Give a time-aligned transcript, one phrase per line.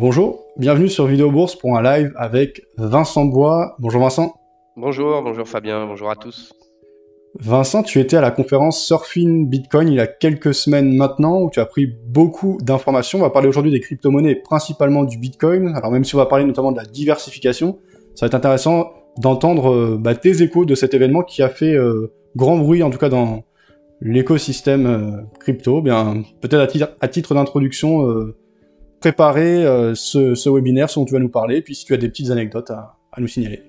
[0.00, 3.74] Bonjour, bienvenue sur Vidéo Bourse pour un live avec Vincent Bois.
[3.80, 4.32] Bonjour Vincent.
[4.76, 6.52] Bonjour, bonjour Fabien, bonjour à tous.
[7.40, 11.50] Vincent, tu étais à la conférence Surfing Bitcoin il y a quelques semaines maintenant où
[11.50, 13.18] tu as pris beaucoup d'informations.
[13.18, 15.74] On va parler aujourd'hui des crypto-monnaies, principalement du Bitcoin.
[15.74, 17.80] Alors même si on va parler notamment de la diversification,
[18.14, 21.74] ça va être intéressant d'entendre euh, bah, tes échos de cet événement qui a fait
[21.74, 23.42] euh, grand bruit, en tout cas dans
[24.00, 25.82] l'écosystème euh, crypto.
[25.82, 28.32] Bien, peut-être à, titre d'introduction,
[29.00, 32.30] préparer ce, webinaire, ce dont tu vas nous parler, puis si tu as des petites
[32.30, 33.67] anecdotes à nous signaler.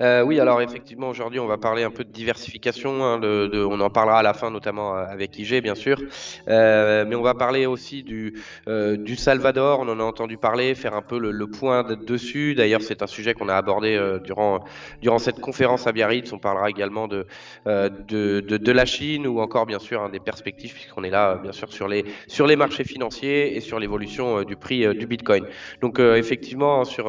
[0.00, 3.04] Euh, oui, alors effectivement, aujourd'hui, on va parler un peu de diversification.
[3.04, 6.00] Hein, de, on en parlera à la fin, notamment euh, avec IG, bien sûr.
[6.48, 8.34] Euh, mais on va parler aussi du,
[8.66, 9.80] du Salvador.
[9.80, 12.54] On en a entendu parler, faire un peu le, point dessus.
[12.54, 14.60] D'ailleurs, c'est un sujet qu'on a abordé durant,
[15.00, 16.32] durant cette conférence à Biarritz.
[16.32, 17.26] On parlera également de,
[17.66, 21.52] de, de, la Chine ou encore, bien sûr, hein, des perspectives, puisqu'on est là, bien
[21.52, 25.46] sûr, sur les, sur les marchés financiers et sur l'évolution du prix du Bitcoin.
[25.80, 27.08] Donc, effectivement, sur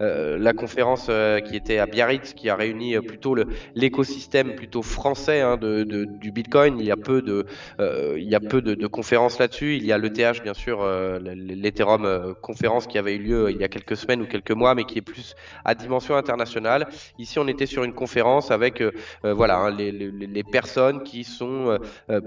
[0.00, 1.10] la conférence
[1.46, 3.36] qui était à Biarritz, qui a réuni euh, plutôt
[3.74, 6.78] l'écosystème plutôt français hein, de, du Bitcoin.
[6.78, 7.46] Il y a peu de,
[7.80, 9.76] euh, il y a peu de, conférences là-dessus.
[9.76, 13.64] Il y a l'ETH, bien sûr, euh, l'Ethereum conférence qui avait eu lieu il y
[13.64, 16.88] a quelques semaines ou quelques mois, mais qui est plus à dimension internationale.
[17.18, 18.82] Ici, on était sur une conférence avec
[19.22, 21.78] voilà, hein, les, les, personnes qui sont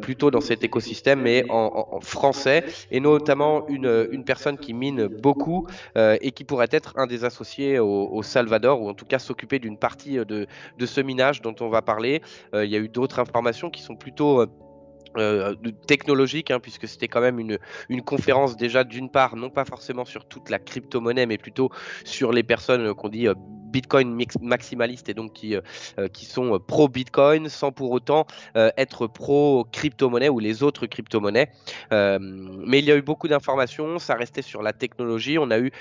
[0.01, 5.67] plutôt dans cet écosystème, mais en, français, et notamment une, une, personne qui mine beaucoup
[5.95, 9.59] et qui pourrait être un des associés au, au Salvador, ou en tout cas s'occuper
[9.59, 12.21] d'une partie euh, de, ce minage dont on va parler.
[12.53, 14.41] Euh, il y a eu d'autres informations qui sont plutôt...
[14.41, 15.55] Euh,
[15.87, 17.57] technologiques, hein, puisque c'était quand même une,
[17.89, 21.71] une conférence déjà d'une part, non pas forcément sur toute la crypto-monnaie, mais plutôt
[22.05, 23.27] sur les personnes qu'on dit
[23.69, 25.61] Bitcoin maximalistes et donc qui, euh,
[25.97, 28.25] euh, qui sont euh, pro-Bitcoin sans pour autant
[28.55, 31.49] être pro-crypto-monnaie ou les autres crypto-monnaies.
[31.91, 35.37] mais il y a eu beaucoup d'informations, ça restait sur la technologie.
[35.37, 35.71] On a eu,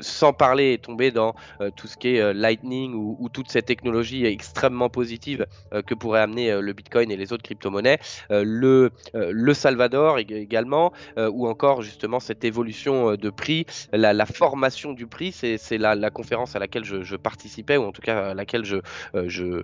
[0.00, 1.34] sans parler et tomber dans
[1.76, 5.46] tout ce qui est Lightning ou, toute cette technologie extrêmement positive
[5.86, 7.98] que pourrait amener le Bitcoin et les autres crypto-monnaies,
[8.30, 15.32] le, le Salvador également, ou encore justement cette évolution de prix, la, formation du prix,
[15.32, 18.64] c'est la, la conférence à laquelle je je, participais, ou en tout cas à laquelle
[18.64, 18.76] je,
[19.14, 19.62] euh,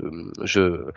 [0.56, 0.92] euh,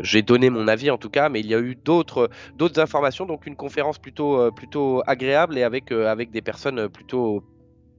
[0.00, 3.26] j'ai donné mon avis en tout cas, mais il y a eu d'autres, d'autres informations,
[3.26, 7.44] donc une conférence plutôt, euh, plutôt agréable et avec, avec des personnes plutôt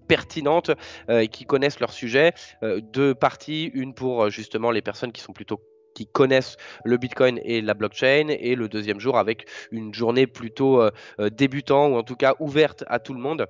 [0.08, 0.72] pertinentes
[1.10, 2.34] et qui connaissent leur sujet.
[2.62, 5.62] deux parties, une pour justement les personnes qui sont plutôt
[5.96, 10.84] qui connaissent le Bitcoin et la blockchain, et le deuxième jour avec une journée plutôt
[11.32, 13.48] débutant ou en tout cas ouverte à tout le monde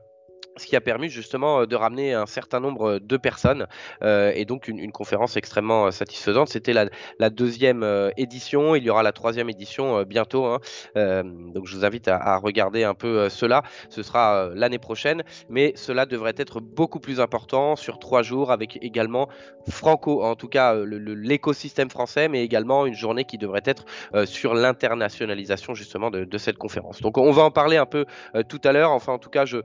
[0.58, 3.68] ce qui a permis justement euh, de ramener un certain nombre de personnes
[4.04, 6.50] euh, et donc une, conférence extrêmement euh, satisfaisante.
[6.50, 7.84] C'était la, deuxième
[8.18, 10.60] édition, il y aura la troisième édition bientôt, hein.
[10.96, 13.64] donc je vous invite à, regarder un peu cela.
[13.90, 18.78] Ce sera l'année prochaine, mais cela devrait être beaucoup plus important sur trois jours avec
[18.82, 19.30] également
[19.70, 23.86] franco, en tout cas l'écosystème français, mais également une journée qui devrait être
[24.26, 27.02] sur l'internationalisation justement de, cette conférence.
[27.02, 28.06] Donc on va en parler un peu
[28.48, 28.92] tout à l'heure.
[28.92, 29.62] Enfin en tout cas je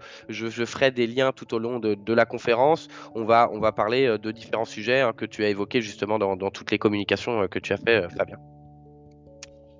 [0.65, 2.89] ferai des liens tout au long de, la conférence.
[3.15, 6.19] On va, on va parler euh, de différents sujets hein, que tu as évoqués justement
[6.19, 8.37] dans, toutes les communications euh, que tu as fait, euh, Fabien.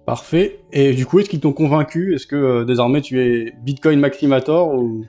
[0.07, 0.61] Parfait.
[0.73, 2.15] Et du coup, est-ce qu'ils t'ont convaincu?
[2.15, 5.05] Est-ce que désormais tu es Bitcoin Maximator ou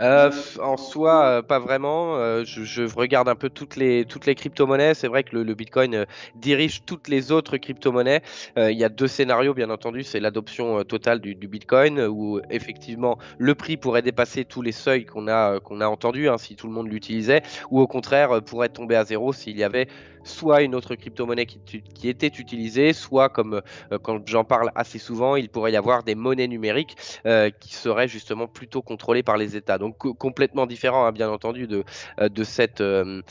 [0.00, 2.16] euh, en soi, euh, pas vraiment.
[2.16, 4.94] Euh, je, regarde un peu toutes les, toutes les crypto-monnaies.
[4.94, 8.22] C'est vrai que le, Bitcoin dirige toutes les autres crypto-monnaies.
[8.56, 10.02] il y a deux scénarios, bien entendu.
[10.02, 15.28] C'est l'adoption totale du, Bitcoin, où effectivement le prix pourrait dépasser tous les seuils qu'on
[15.28, 19.04] a, a entendus, hein, si tout le monde l'utilisait, ou au contraire pourrait tomber à
[19.04, 19.88] zéro s'il y avait
[20.24, 23.62] soit une autre crypto-monnaie qui, était utilisée, soit comme
[23.92, 26.96] euh, quand j'en parle assez souvent, il pourrait y avoir des monnaies numériques
[27.26, 29.78] euh, qui seraient justement plutôt contrôlées par les États.
[29.78, 31.84] Donc complètement différent, hein, bien entendu, de,
[32.20, 33.22] euh,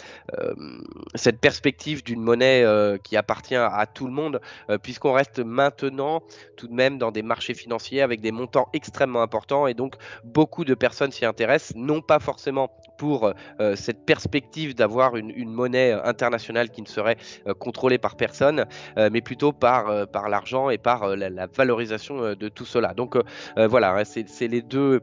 [1.15, 2.65] cette, perspective d'une monnaie
[3.03, 4.41] qui appartient à tout le monde,
[4.83, 6.21] puisqu'on reste maintenant
[6.55, 10.65] tout de même dans des marchés financiers avec des montants extrêmement importants et donc beaucoup
[10.65, 13.33] de personnes s'y intéressent, non pas forcément pour
[13.75, 17.17] cette perspective d'avoir une monnaie internationale qui ne serait
[17.47, 18.65] euh, contrôlé par personne,
[18.97, 22.93] euh, mais plutôt par, euh, par l'argent et par la, valorisation de tout cela.
[22.93, 23.17] Donc
[23.57, 25.01] voilà, hein, c'est les deux,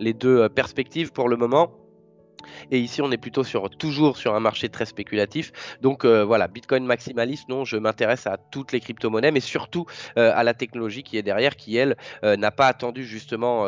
[0.00, 1.81] les deux perspectives pour le moment.
[2.70, 5.52] Et ici, on est plutôt sur toujours sur un marché très spéculatif.
[5.80, 9.86] Donc euh, voilà, Bitcoin maximaliste, non, je m'intéresse à toutes les crypto-monnaies, mais surtout
[10.18, 13.66] euh, à la technologie qui est derrière, qui elle euh, n'a pas attendu justement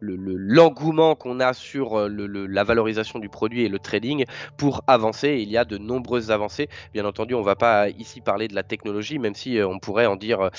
[0.00, 4.24] l'engouement qu'on a sur la valorisation du produit et le trading
[4.56, 5.38] pour avancer.
[5.40, 6.68] Il y a de nombreuses avancées.
[6.92, 10.06] Bien entendu, on ne va pas ici parler de la technologie, même si on pourrait
[10.06, 10.50] en dire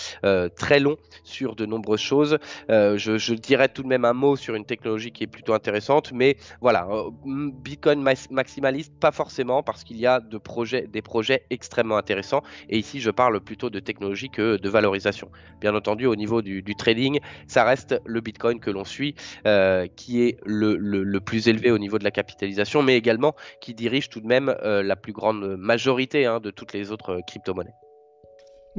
[0.56, 2.38] très long sur de nombreuses choses.
[2.70, 6.12] Je, je, dirais tout de même un mot sur une technologie qui est plutôt intéressante,
[6.12, 6.88] mais voilà
[7.26, 8.02] Bitcoin
[8.32, 12.42] maximaliste, pas forcément, parce qu'il y a des projets extrêmement intéressants.
[12.70, 15.30] Et ici, je parle plutôt de technologie que de valorisation.
[15.62, 20.22] Bien entendu, au niveau du, trading, ça reste le Bitcoin que l'on suit, euh, qui
[20.22, 24.28] est le, plus élevé au niveau de la capitalisation, mais également qui dirige tout de
[24.28, 27.74] même euh, la plus grande majorité hein, de toutes les autres crypto-monnaies.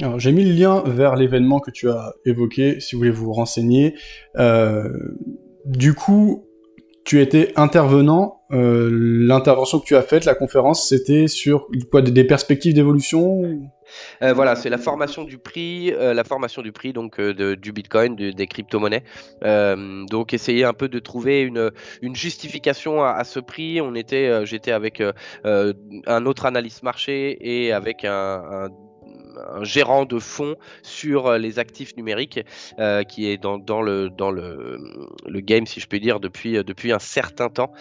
[0.00, 3.32] Alors, j'ai mis le lien vers l'événement que tu as évoqué, si vous voulez vous
[3.32, 3.96] renseigner.
[4.36, 4.88] Euh,
[5.66, 6.50] du coup,
[7.10, 8.42] tu étais intervenant.
[8.52, 13.42] Euh, L'intervention que tu as faite, la conférence, c'était sur quoi des, perspectives d'évolution
[14.22, 17.72] euh, voilà, c'est la formation du prix, euh, la formation du prix donc de, du
[17.72, 19.02] Bitcoin, des crypto-monnaies.
[19.42, 23.80] Donc essayer un peu de trouver une, une justification à, ce prix.
[23.80, 25.02] On était, j'étais avec
[25.42, 28.68] un autre analyste marché et avec un
[29.54, 32.40] un gérant de fonds sur euh, les actifs numériques
[32.78, 36.62] euh, qui est dans, le, dans le, le, game, si je peux dire, depuis, euh,
[36.62, 37.72] depuis un certain temps.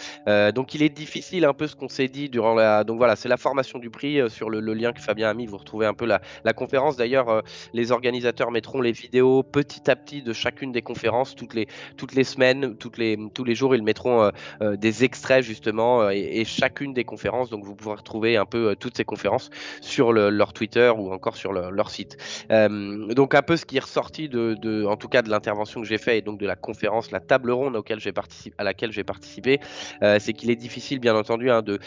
[0.56, 2.84] donc il est difficile un peu ce qu'on s'est dit durant la...
[2.84, 5.46] Donc voilà, c'est la formation du prix sur le, lien que Fabien a mis.
[5.46, 6.96] Vous retrouvez un peu la, la conférence.
[6.96, 11.68] D'ailleurs, les organisateurs mettront les vidéos petit à petit de chacune des conférences toutes les,
[11.98, 13.76] toutes les semaines, toutes les, tous les jours.
[13.76, 14.32] Ils mettront
[14.62, 17.50] des extraits justement et, chacune des conférences.
[17.50, 19.50] Donc vous pourrez retrouver un peu toutes ces conférences
[19.82, 22.18] sur leur Twitter ou encore sur leur site.
[22.52, 25.88] Euh, donc un peu ce qui est ressorti de, en tout cas de l'intervention que
[25.88, 28.00] j'ai fait et donc de la conférence, la table ronde auquel
[28.58, 29.60] à laquelle j'ai participé,
[30.02, 31.80] euh, c'est qu'il est difficile bien entendu hein, de,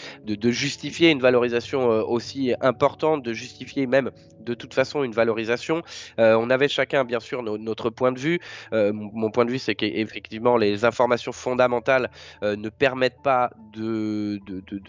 [0.51, 4.11] justifier une valorisation euh, aussi importante, de justifier même
[4.41, 5.83] de toute façon une valorisation.
[6.19, 8.41] on avait chacun bien sûr notre point de vue.
[8.73, 12.11] mon point de vue c'est qu'effectivement les informations fondamentales
[12.43, 14.41] ne permettent pas de,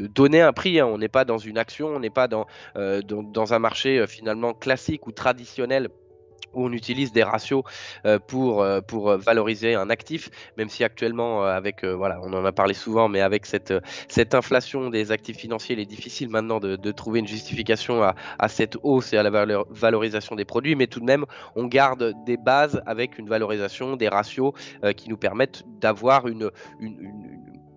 [0.08, 0.80] donner un prix.
[0.80, 0.88] Hein.
[0.88, 5.12] On n'est pas dans une action, on n'est pas dans, un marché finalement classique ou
[5.12, 5.90] traditionnel
[6.54, 7.64] où on utilise des ratios
[8.06, 12.46] euh, pour, euh, pour valoriser un actif, même si actuellement, euh, avec, voilà, on en
[12.46, 13.74] a parlé souvent, mais avec cette,
[14.34, 19.14] inflation des actifs financiers, il est difficile maintenant de, trouver une justification à, cette hausse
[19.14, 23.18] et à la valorisation des produits, mais tout de même, on garde des bases avec
[23.18, 24.54] une valorisation, des ratios
[24.96, 26.52] qui nous permettent d'avoir une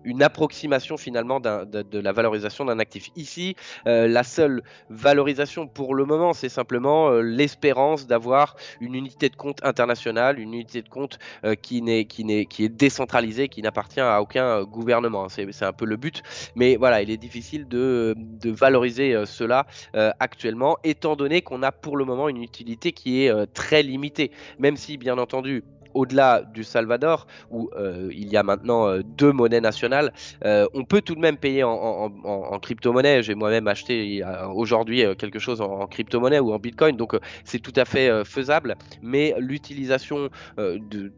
[0.07, 3.09] une approximation finalement de, la valorisation d'un actif.
[3.17, 3.55] Ici,
[3.87, 9.35] euh, la seule valorisation pour le moment, c'est simplement euh, l'espérance d'avoir une unité de
[9.35, 13.61] compte internationale, une unité de compte euh, qui, n'est, qui, n'est, qui est décentralisée, qui
[13.61, 15.27] n'appartient à aucun gouvernement.
[15.27, 16.23] C'est, c'est un peu le but,
[16.55, 21.97] mais voilà, il est difficile de, de valoriser cela actuellement, étant donné qu'on a pour
[21.97, 25.63] le moment une utilité qui est très limitée, même si bien entendu
[25.97, 30.13] au-delà du Salvador, où euh, il y a maintenant euh, deux monnaies nationales,
[30.45, 33.23] euh, on peut tout de même payer en, crypto-monnaie.
[33.23, 34.23] J'ai moi-même acheté
[34.53, 38.75] aujourd'hui quelque chose en, crypto-monnaie ou en Bitcoin, donc c'est tout à fait faisable.
[39.01, 41.11] Mais l'utilisation de,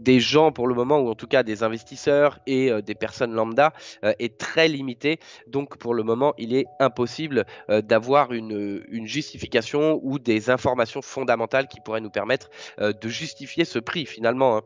[0.00, 3.32] des gens pour le moment, ou en tout cas des investisseurs et euh, des personnes
[3.32, 3.72] lambda,
[4.04, 5.20] euh, est très limité.
[5.46, 11.68] Donc pour le moment, il est impossible euh, d'avoir une, justification ou des informations fondamentales
[11.68, 14.58] qui pourraient nous permettre de justifier ce prix finalement.
[14.58, 14.62] Hein.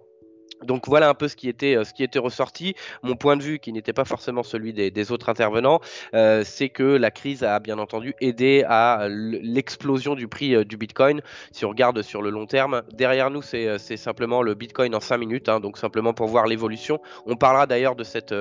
[0.62, 2.74] Donc voilà un peu ce qui était, euh, ce qui était ressorti.
[3.02, 5.80] Mon point de vue, qui n'était pas forcément celui des, autres intervenants,
[6.14, 10.76] euh, c'est que la crise a bien entendu aidé à l'explosion du prix euh, du
[10.76, 11.20] Bitcoin.
[11.52, 15.18] Si on regarde sur le long terme, derrière nous, c'est simplement le Bitcoin en 5
[15.18, 17.00] minutes, hein, donc simplement pour voir l'évolution.
[17.26, 18.34] On parlera d'ailleurs de cette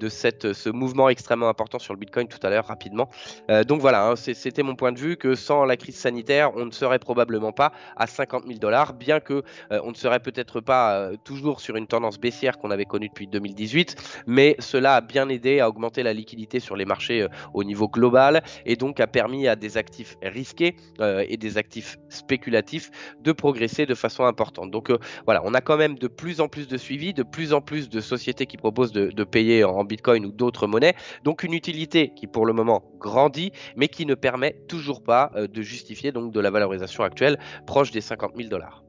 [0.00, 3.08] de cette, ce mouvement extrêmement important sur le Bitcoin tout à l'heure rapidement.
[3.50, 6.64] Euh, donc voilà, hein, c'était mon point de vue que sans la crise sanitaire, on
[6.64, 10.60] ne serait probablement pas à 50 000 dollars, bien que euh, on ne serait peut-être
[10.60, 15.00] pas euh, toujours sur une tendance baissière qu'on avait connue depuis 2018, mais cela a
[15.02, 19.06] bien aidé à augmenter la liquidité sur les marchés au niveau global et donc a
[19.06, 22.90] permis à des actifs risqués et des actifs spéculatifs
[23.20, 24.70] de progresser de façon importante.
[24.70, 24.90] Donc
[25.26, 27.90] voilà, on a quand même de plus en plus de suivi, de plus en plus
[27.90, 30.94] de sociétés qui proposent de, de payer en Bitcoin ou d'autres monnaies.
[31.24, 35.46] Donc une utilité qui pour le moment grandit, mais qui ne permet toujours pas euh,
[35.46, 38.84] de justifier donc de la valorisation actuelle proche des 50 000 dollars.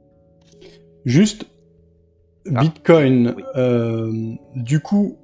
[1.03, 1.45] Juste,
[2.53, 2.61] ah.
[2.61, 4.11] Bitcoin, euh,
[4.55, 5.17] du coup,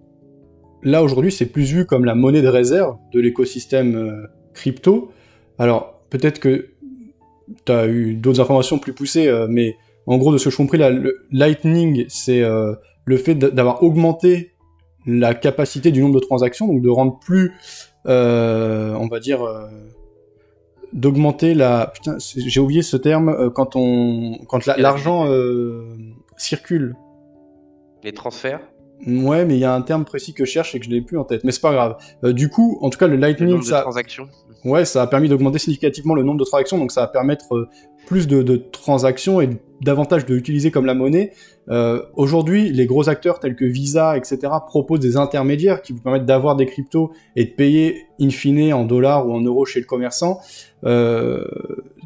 [0.84, 5.12] là aujourd'hui c'est plus vu comme la monnaie de réserve de l'écosystème euh, crypto.
[5.60, 6.70] Alors peut-être que
[7.66, 10.78] tu as eu d'autres informations plus poussées, mais en gros de ce que je compris,
[10.78, 14.52] là, le Lightning, c'est le fait d'avoir augmenté
[15.08, 17.54] la capacité du nombre de transactions, donc de rendre plus,
[18.06, 19.40] on va dire,
[20.94, 21.92] d'augmenter la.
[21.94, 25.28] Putain, j'ai oublié ce terme quand on, quand l'argent
[26.38, 26.96] circule.
[28.04, 28.62] Les transferts.
[29.06, 31.02] Ouais, mais il y a un terme précis que je cherche et que je l'ai
[31.02, 31.44] plus en tête.
[31.44, 31.98] Mais c'est pas grave.
[32.34, 33.82] du coup, en tout cas, le Lightning, ça.
[33.82, 34.28] transactions.
[34.66, 37.70] Ouais, ça a permis d'augmenter significativement le nombre de transactions, donc ça va permettre
[38.08, 39.50] plus de, transactions et
[39.82, 41.34] davantage de l'utiliser comme la monnaie.
[41.70, 46.26] Euh, aujourd'hui, les gros acteurs tels que Visa, etc., proposent des intermédiaires qui vous permettent
[46.26, 49.86] d'avoir des cryptos et de payer in fine en dollars ou en euros chez le
[49.86, 50.40] commerçant.
[50.86, 51.44] Euh,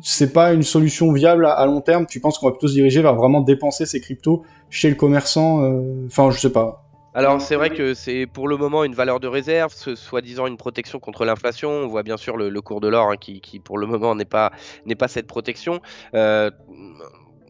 [0.02, 2.08] c'est pas une solution viable à, long terme.
[2.08, 4.42] Tu penses qu'on va plutôt se diriger vers vraiment dépenser ces cryptos
[4.72, 6.81] chez le commerçant euh, Enfin, je sais pas.
[7.14, 11.00] Alors c'est vrai que c'est pour le moment une valeur de réserve, soi-disant une protection
[11.00, 11.70] contre l'inflation.
[11.70, 14.52] On voit bien sûr le, cours de l'or hein, qui, pour le moment n'est pas
[14.98, 15.82] pas cette protection.
[16.14, 16.52] Euh,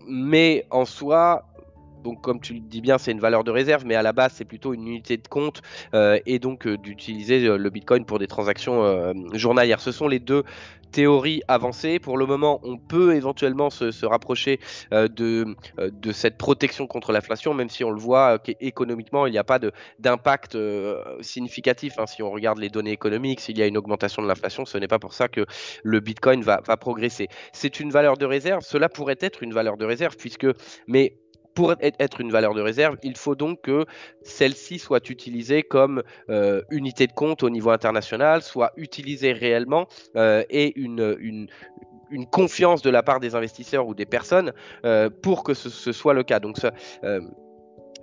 [0.07, 1.50] mais en soi,
[2.03, 4.33] donc comme tu le dis bien, c'est une valeur de réserve, mais à la base
[4.35, 5.61] c'est plutôt une unité de compte
[5.93, 9.79] euh, et donc euh, d'utiliser le Bitcoin pour des transactions journalières.
[9.79, 10.43] Ce sont les deux
[10.91, 11.99] théorie avancée.
[11.99, 14.59] Pour le moment, on peut éventuellement se, rapprocher
[14.93, 19.31] euh, de, euh, cette protection contre l'inflation, même si on le voit euh, qu'économiquement, il
[19.31, 19.59] n'y a pas
[19.99, 20.57] d'impact
[21.21, 21.97] significatif.
[21.97, 22.05] Hein.
[22.05, 24.87] Si on regarde les données économiques, s'il y a une augmentation de l'inflation, ce n'est
[24.87, 25.45] pas pour ça que
[25.83, 27.29] le Bitcoin va, va progresser.
[27.53, 28.63] C'est une valeur de réserve.
[28.63, 30.47] Cela pourrait être une valeur de réserve, puisque,
[30.87, 31.15] mais
[31.53, 33.85] pour être une valeur de réserve, il faut donc que
[34.23, 40.43] celle-ci soit utilisée comme euh, unité de compte au niveau international, soit utilisée réellement euh,
[40.49, 41.47] et une, une,
[42.29, 44.51] confiance de la part des investisseurs ou des personnes
[44.85, 46.41] euh, pour que ce, soit le cas.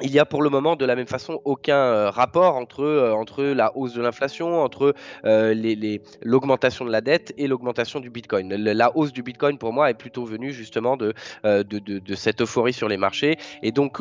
[0.03, 3.13] Il y a pour le moment de la même façon aucun euh, rapport entre, euh,
[3.13, 5.55] entre la hausse de l'inflation, entre euh,
[6.23, 8.55] l'augmentation de la dette et l'augmentation du Bitcoin.
[8.55, 11.15] la hausse du Bitcoin pour moi est plutôt venue justement de,
[12.15, 13.37] cette euphorie sur les marchés.
[13.63, 14.01] Et donc,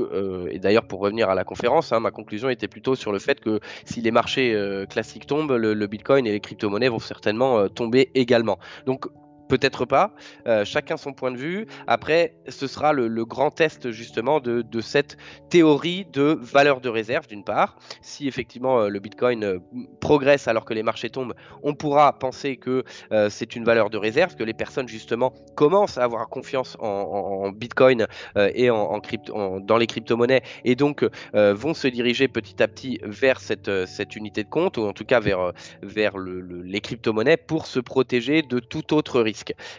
[0.52, 3.40] et d'ailleurs pour revenir à la conférence, hein, ma conclusion était plutôt sur le fait
[3.40, 4.56] que si les marchés
[4.90, 8.58] classiques tombent, le, le, Bitcoin et les crypto-monnaies vont certainement tomber également.
[8.86, 9.08] Donc
[9.48, 10.12] Peut-être pas,
[10.46, 11.68] euh, chacun son point de vue.
[11.88, 15.18] Après, ce sera le, grand test justement de, cette
[15.50, 17.78] théorie de valeur de réserve d'une part.
[18.02, 19.60] Si effectivement euh, le Bitcoin euh,
[20.02, 22.84] progresse alors que les marchés tombent, on pourra penser que
[23.30, 28.08] c'est une valeur de réserve, que les personnes justement commencent à avoir confiance en, Bitcoin
[28.36, 33.40] et en, crypto, dans les crypto-monnaies et donc vont se diriger petit à petit vers
[33.40, 35.52] cette, cette unité de compte ou en tout cas vers,
[35.82, 39.37] vers les crypto-monnaies pour se protéger de tout autre risque.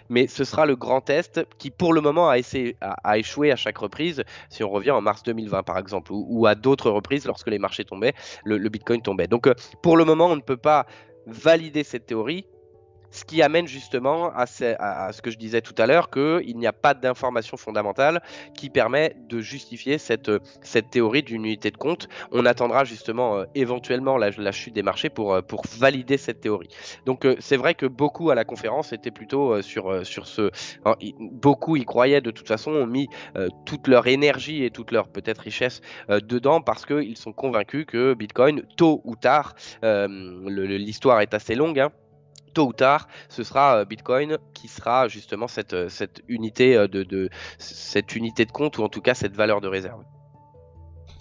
[0.08, 3.56] Mais ce sera le grand test qui, pour le moment, a, essayé, a, échoué à
[3.56, 4.24] chaque reprise.
[4.50, 7.84] Si on revient en mars 2020, par exemple, ou, à d'autres reprises, lorsque les marchés
[7.84, 9.28] tombaient, le, Bitcoin tombait.
[9.28, 10.86] Donc, euh, pour le moment, on ne peut pas
[11.26, 12.46] valider cette théorie
[13.10, 16.72] ce qui amène justement à ce, que je disais tout à l'heure, qu'il n'y a
[16.72, 18.22] pas d'information fondamentale
[18.54, 20.30] qui permet de justifier cette,
[20.90, 22.08] théorie d'une unité de compte.
[22.32, 25.40] On attendra justement euh, éventuellement la, chute des marchés pour, euh,
[25.78, 26.68] valider cette théorie.
[27.04, 30.50] Donc euh, c'est vrai que beaucoup à la conférence étaient plutôt sur, ce...
[31.18, 33.08] beaucoup y croyaient de toute façon, ont mis
[33.64, 38.62] toute leur énergie et toute leur peut-être richesse dedans parce qu'ils sont convaincus que Bitcoin,
[38.76, 41.90] tôt ou tard, l'histoire est assez longue, hein,
[42.58, 48.16] tôt ou tard, ce sera euh, Bitcoin qui sera justement cette, euh, euh, de, cette
[48.16, 50.00] unité de compte ou en tout cas cette valeur de réserve.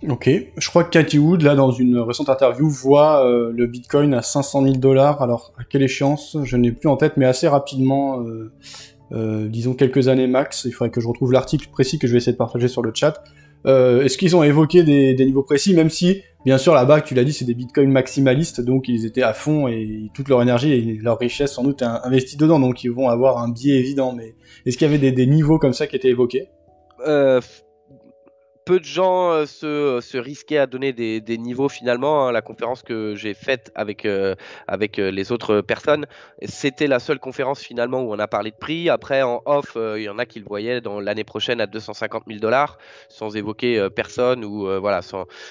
[0.09, 0.27] Ok,
[0.57, 4.63] je crois que Cathy Wood, là, dans une récente interview, voit le Bitcoin à 500
[4.63, 5.23] 000 dollars.
[5.23, 6.37] Alors, à quelle échéance?
[6.43, 8.23] Je n'ai plus en tête, mais assez rapidement,
[9.09, 10.65] disons quelques années max.
[10.65, 12.91] Il faudrait que je retrouve l'article précis que je vais essayer de partager sur le
[12.93, 13.23] chat.
[13.67, 17.33] Est-ce qu'ils ont évoqué des, niveaux précis, même si Bien sûr, là-bas, tu l'as dit,
[17.33, 21.19] c'est des bitcoins maximalistes, donc ils étaient à fond et toute leur énergie et leur
[21.19, 24.13] richesse sans doute investie dedans, donc ils vont avoir un biais évident.
[24.13, 24.33] Mais
[24.65, 26.47] est-ce qu'il y avait des, des, niveaux comme ça qui étaient évoqués?
[27.05, 27.41] Euh,
[28.67, 32.27] peu de gens euh, se, se, risquaient à donner des, niveaux finalement.
[32.27, 32.33] Hein.
[32.33, 34.35] La conférence que j'ai faite avec, euh,
[34.69, 36.05] euh, les autres personnes,
[36.43, 38.89] c'était la seule conférence finalement où on a parlé de prix.
[38.89, 42.23] Après, en off, il y en a qui le voyaient dans l'année prochaine à 250
[42.27, 44.67] 000 dollars, sans évoquer personne ou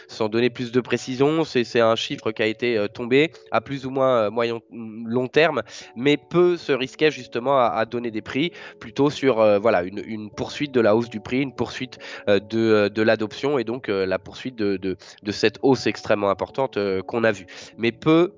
[0.09, 1.45] sans, donner plus de précision.
[1.45, 5.63] C'est un chiffre qui a été tombé à plus ou moins moyen long terme,
[5.97, 10.95] mais peu se risquaient justement à, donner des prix, plutôt sur une, poursuite de la
[10.95, 14.97] hausse du prix, une poursuite de, de l'adoption et donc euh, la poursuite de,
[15.31, 17.47] cette hausse extrêmement importante euh, qu'on a vue.
[17.79, 18.35] Mais peu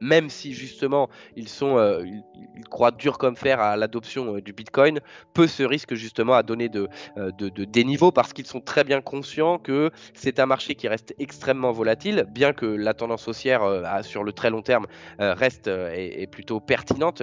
[0.00, 5.00] même si justement ils sont euh, ils, croient dur comme fer à l'adoption du Bitcoin,
[5.34, 9.00] peu se risquent justement à donner de, de, des niveaux parce qu'ils sont très bien
[9.00, 13.62] conscients que c'est un marché qui reste extrêmement volatile, bien que la tendance haussière
[14.02, 14.86] sur le très long terme
[15.18, 17.22] reste est, plutôt pertinente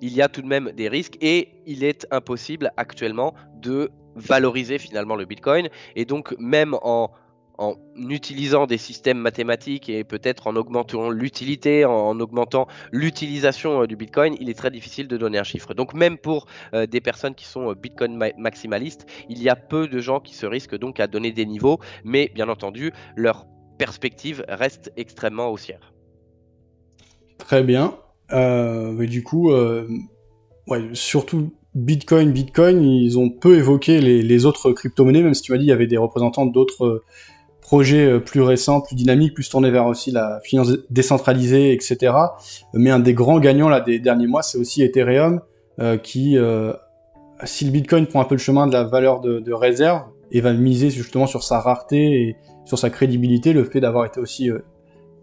[0.00, 4.78] il y a tout de même des risques et il est impossible actuellement de valoriser
[4.78, 5.68] finalement le Bitcoin.
[5.96, 7.10] Et donc même en,
[7.94, 14.48] utilisant des systèmes mathématiques et peut-être en augmentant l'utilité, en, augmentant l'utilisation du Bitcoin, il
[14.48, 15.74] est très difficile de donner un chiffre.
[15.74, 20.20] Donc même pour des personnes qui sont Bitcoin maximalistes, il y a peu de gens
[20.20, 25.50] qui se risquent donc à donner des niveaux, mais bien entendu, leur perspective reste extrêmement
[25.50, 25.92] haussière.
[27.36, 27.94] Très bien.
[28.30, 29.52] mais du coup,
[30.70, 35.58] ouais, surtout Bitcoin, Bitcoin, ils ont peu évoqué les, autres crypto-monnaies, même si tu m'as
[35.58, 37.04] dit qu'il y avait des représentants d'autres euh,
[37.60, 42.12] projets euh, plus récents, plus dynamiques, plus tournés vers aussi la finance décentralisée, etc.
[42.74, 45.40] Mais un des grands gagnants là des derniers mois, c'est aussi Ethereum,
[45.78, 46.36] euh, qui,
[47.44, 50.52] si le Bitcoin prend un peu le chemin de la valeur de, réserve et va
[50.52, 54.50] miser justement sur sa rareté et sur sa crédibilité, le fait d'avoir été aussi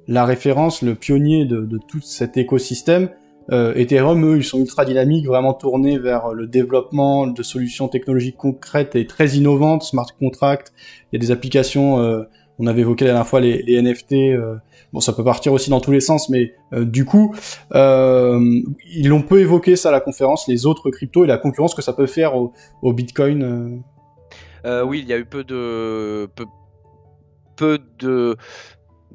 [0.07, 3.09] la référence, le pionnier de tout cet écosystème,
[3.51, 8.37] euh, Ethereum, eux, ils sont ultra dynamiques, vraiment tournés vers le développement de solutions technologiques
[8.37, 10.73] concrètes et très innovantes, smart contracts.
[11.11, 12.23] Il y a des applications, euh,
[12.59, 14.13] on avait évoqué la dernière fois les, NFT.
[14.13, 14.55] Euh,
[14.91, 17.33] bon, ça peut partir aussi dans tous les sens, mais euh, du coup,
[17.73, 21.81] ils l'ont peu évoqué ça à la conférence, les autres cryptos et la concurrence que
[21.81, 23.81] ça peut faire au, Bitcoin.
[24.65, 26.29] oui, il y a eu peu de
[27.55, 28.37] peu de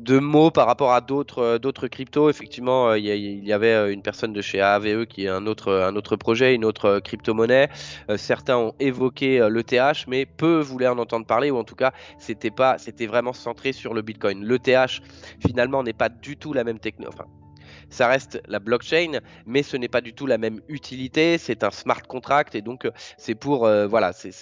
[0.03, 2.29] deux mots par rapport à d'autres euh, cryptos.
[2.29, 5.73] Effectivement, euh, il y, avait euh, une personne de chez AAVE qui est un autre
[5.73, 7.69] un autre projet, une autre crypto-monnaie.
[8.17, 12.51] certains ont évoqué l'ETH, mais peu voulaient en entendre parler, ou en tout cas, c'était
[12.51, 14.45] pas c'était vraiment centré sur le Bitcoin.
[14.45, 15.01] L'ETH
[15.47, 17.15] finalement n'est pas du tout la même technologie.
[17.15, 17.29] Enfin,
[17.91, 21.39] ça reste la blockchain, mais ce n'est pas du tout la même utilité.
[21.39, 24.33] C'est un smart contract et donc c'est pour voilà, c'est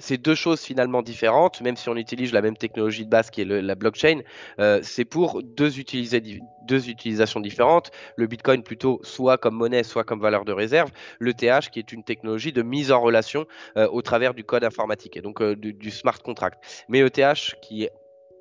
[0.00, 3.42] c'est deux choses finalement différentes, même si on utilise la même technologie de base qui
[3.42, 4.20] est la blockchain,
[4.58, 7.90] euh, c'est pour deux, utilisations différentes.
[8.16, 10.90] Le Bitcoin plutôt soit comme monnaie, soit comme valeur de réserve.
[11.18, 14.64] Le TH qui est une technologie de mise en relation euh, au travers du code
[14.64, 16.84] informatique et donc euh, du, smart contract.
[16.88, 17.92] Mais ETH qui est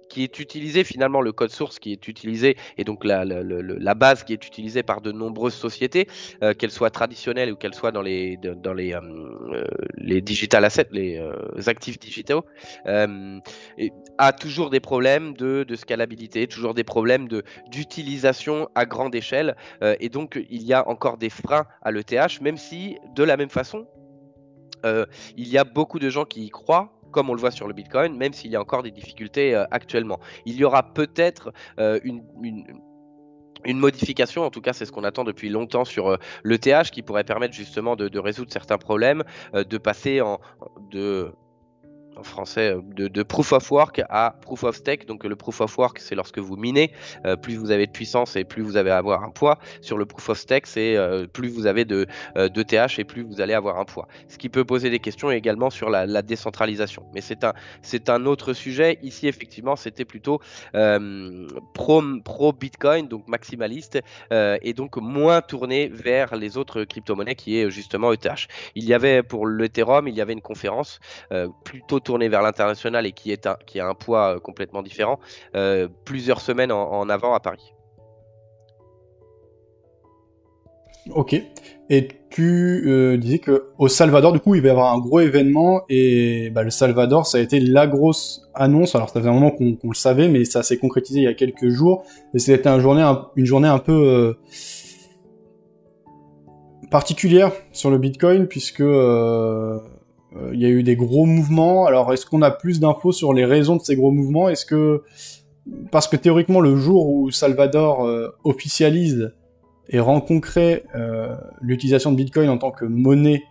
[0.09, 4.23] qui est utilisé finalement le code source qui est utilisé et donc la, la, base
[4.23, 6.07] qui est utilisée par de nombreuses sociétés,
[6.43, 8.99] euh, qu'elles soient traditionnelles ou qu'elles soient dans les dans les euh,
[9.53, 9.63] euh,
[9.95, 11.21] les digital assets, les
[11.67, 12.43] actifs digitaux,
[12.85, 19.55] a toujours des problèmes de, de, scalabilité, toujours des problèmes de d'utilisation à grande échelle
[19.81, 23.49] et donc il y a encore des freins à l'ETH, même si de la même
[23.49, 23.87] façon
[24.83, 27.73] il y a beaucoup de gens qui y croient comme on le voit sur le
[27.73, 30.19] Bitcoin, même s'il y a encore des difficultés euh, actuellement.
[30.45, 32.23] Il y aura peut-être euh, une,
[33.65, 37.23] modification, en tout cas c'est ce qu'on attend depuis longtemps sur euh, l'ETH, qui pourrait
[37.23, 40.39] permettre justement de, de résoudre certains problèmes, de passer en,
[40.91, 41.31] de
[42.23, 45.07] français euh, de, proof of work à proof of stake.
[45.07, 46.91] Donc le proof of work, c'est lorsque vous minez,
[47.25, 49.59] euh, plus vous avez de puissance et plus vous allez avoir un poids.
[49.81, 53.23] Sur le proof of stake, c'est euh, plus vous avez de, de, TH et plus
[53.23, 54.07] vous allez avoir un poids.
[54.27, 57.05] Ce qui peut poser des questions également sur la, décentralisation.
[57.13, 58.99] Mais c'est un, c'est un autre sujet.
[59.01, 60.39] Ici, effectivement, c'était plutôt
[61.73, 63.99] pro, pro Bitcoin, donc maximaliste,
[64.31, 68.47] et donc moins tourné vers les autres crypto-monnaies qui est justement ETH.
[68.75, 70.99] Il y avait pour l'Ethereum, il y avait une conférence
[71.63, 75.19] plutôt tourné vers l'international et qui, est qui a un poids euh, complètement différent,
[75.55, 77.71] euh, plusieurs semaines en, avant à Paris.
[81.11, 81.35] Ok.
[81.91, 85.19] Et tu euh, disais que au Salvador, du coup, il va y avoir un gros
[85.19, 88.95] événement et bah, le Salvador, ça a été la grosse annonce.
[88.95, 91.35] Alors, ça faisait un moment qu'on le savait, mais ça s'est concrétisé il y a
[91.35, 92.05] quelques jours.
[92.33, 94.35] Et c'était une journée, une journée un peu
[96.89, 98.83] particulière sur le Bitcoin puisque
[100.53, 101.85] il y a eu des gros mouvements.
[101.85, 104.47] Alors, est-ce qu'on a plus d'infos sur les raisons de ces gros mouvements?
[104.47, 105.03] Est-ce que
[105.91, 109.33] parce que théoriquement, le jour où Salvador euh, officialise
[109.89, 113.43] et rend concret euh, l'utilisation de Bitcoin en tant que monnaie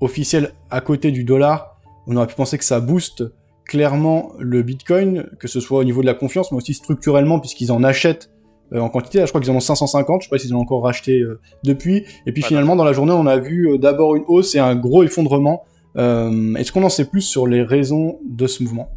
[0.00, 3.24] officielle à côté du dollar, on aurait pu penser que ça booste
[3.64, 7.72] clairement le Bitcoin, que ce soit au niveau de la confiance, mais aussi structurellement, puisqu'ils
[7.72, 8.30] en achètent
[8.72, 9.18] en quantité.
[9.18, 11.22] Là, je crois qu'ils en ont 550, je sais pas s'ils ont encore racheté
[11.64, 12.04] depuis.
[12.26, 15.02] Et puis finalement, dans la journée, on a vu d'abord une hausse et un gros
[15.02, 18.90] effondrement euh, est-ce qu'on en sait plus sur les raisons de ce mouvement?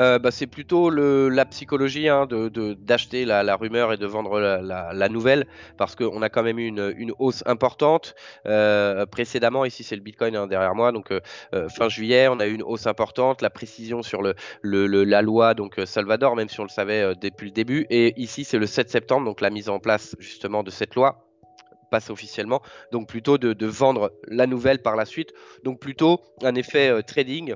[0.00, 5.46] Euh, bah, c'est plutôt la psychologie hein, d'acheter la, rumeur et de vendre la, nouvelle
[5.76, 8.14] parce qu'on a quand même eu une, hausse importante
[8.46, 9.64] euh, précédemment.
[9.64, 10.92] Ici, c'est le Bitcoin hein, derrière moi.
[10.92, 11.12] Donc,
[11.68, 13.42] fin juillet, on a eu une hausse importante.
[13.42, 14.22] La précision sur
[14.62, 17.86] la loi, donc Salvador, même si on le savait depuis le début.
[17.90, 21.27] Et ici, c'est le 7 septembre, donc la mise en place justement de cette loi
[21.88, 22.62] passe officiellement.
[22.92, 25.32] Donc plutôt de, vendre la nouvelle par la suite.
[25.64, 27.54] Donc plutôt un effet euh, trading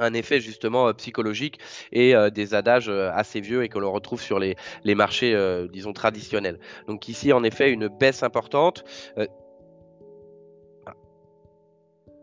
[0.00, 1.58] un effet justement euh, psychologique
[1.90, 4.54] et euh, des adages assez vieux et que l'on retrouve sur les,
[4.84, 5.36] les marchés,
[5.72, 6.60] disons, traditionnels.
[6.86, 8.84] Donc ici, en effet, une baisse importante.
[9.16, 10.94] Ah.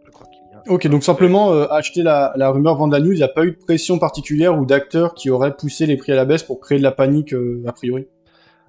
[0.05, 0.41] Je crois qu'il.
[0.73, 3.51] Ok, donc simplement acheter la, la, rumeur, vendre la news, il n'y a pas eu
[3.51, 6.77] de pression particulière ou d'acteurs qui auraient poussé les prix à la baisse pour créer
[6.77, 7.35] de la panique
[7.67, 8.07] a priori?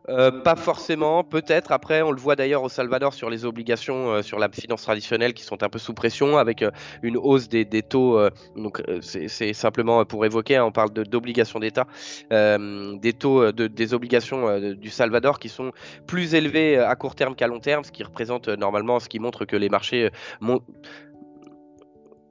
[0.08, 1.72] Euh, pas forcément, peut-être.
[1.72, 5.34] Après, on le voit d'ailleurs au Salvador sur les obligations euh, sur la finance traditionnelle
[5.34, 6.70] qui sont un peu sous pression avec euh,
[7.02, 8.18] une hausse des, taux.
[8.56, 11.86] donc, c'est simplement pour évoquer, hein, on parle d'obligations d'État,
[12.30, 15.72] des taux de, des obligations du Salvador qui sont
[16.06, 19.44] plus élevés à court terme qu'à long terme, ce qui représente normalement, ce qui montre
[19.44, 20.10] que les marchés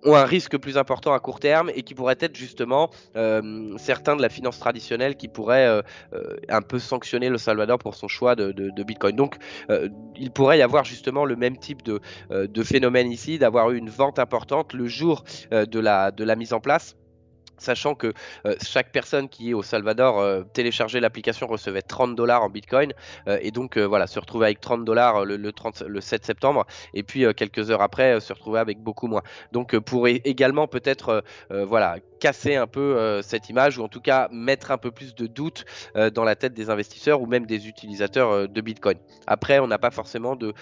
[0.05, 4.15] ont un risque plus important à court terme et qui pourraient être justement euh, certains
[4.15, 5.81] de la finance traditionnelle qui pourraient euh,
[6.13, 8.53] euh, un peu sanctionner le Salvador pour son choix de,
[8.85, 9.15] Bitcoin.
[9.15, 9.37] Donc
[10.15, 11.99] il pourrait y avoir justement le même type de,
[12.63, 16.95] phénomène ici, d'avoir eu une vente importante le jour de la mise en place
[17.57, 18.13] Sachant que
[18.45, 22.93] euh, chaque personne qui est au Salvador euh, téléchargeait l'application recevait 30 dollars en Bitcoin
[23.27, 27.25] euh, et donc voilà se retrouvait avec 30 dollars le, le, 7 septembre et puis
[27.35, 29.21] quelques heures après se retrouvait avec beaucoup moins.
[29.51, 34.71] Donc pour également peut-être voilà casser un peu cette image ou en tout cas mettre
[34.71, 35.65] un peu plus de doute
[36.13, 38.97] dans la tête des investisseurs ou même des utilisateurs de Bitcoin.
[39.27, 40.53] Après on n'a pas forcément de,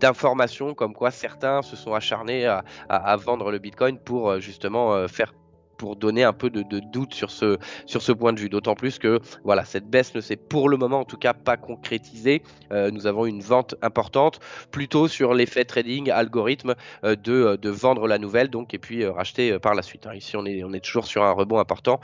[0.00, 5.32] d'informations comme quoi certains se sont acharnés à vendre le Bitcoin pour justement faire
[5.76, 8.48] pour donner un peu de, doute sur ce, sur ce point de vue.
[8.48, 11.56] D'autant plus que voilà, cette baisse ne s'est pour le moment en tout cas pas
[11.56, 12.42] concrétisée.
[12.72, 17.70] Euh, nous avons une vente importante plutôt sur l'effet trading algorithme euh, de, euh, de,
[17.70, 20.06] vendre la nouvelle donc et puis racheter par la suite.
[20.06, 20.14] Hein.
[20.14, 22.00] Ici on est, on est toujours sur un rebond important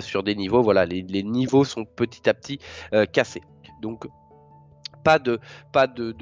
[0.00, 0.62] sur des niveaux.
[0.62, 2.58] Voilà, les, les, niveaux sont petit à petit
[3.12, 3.42] cassés.
[3.80, 4.06] Donc
[5.04, 5.38] pas de,
[5.72, 6.12] pas de,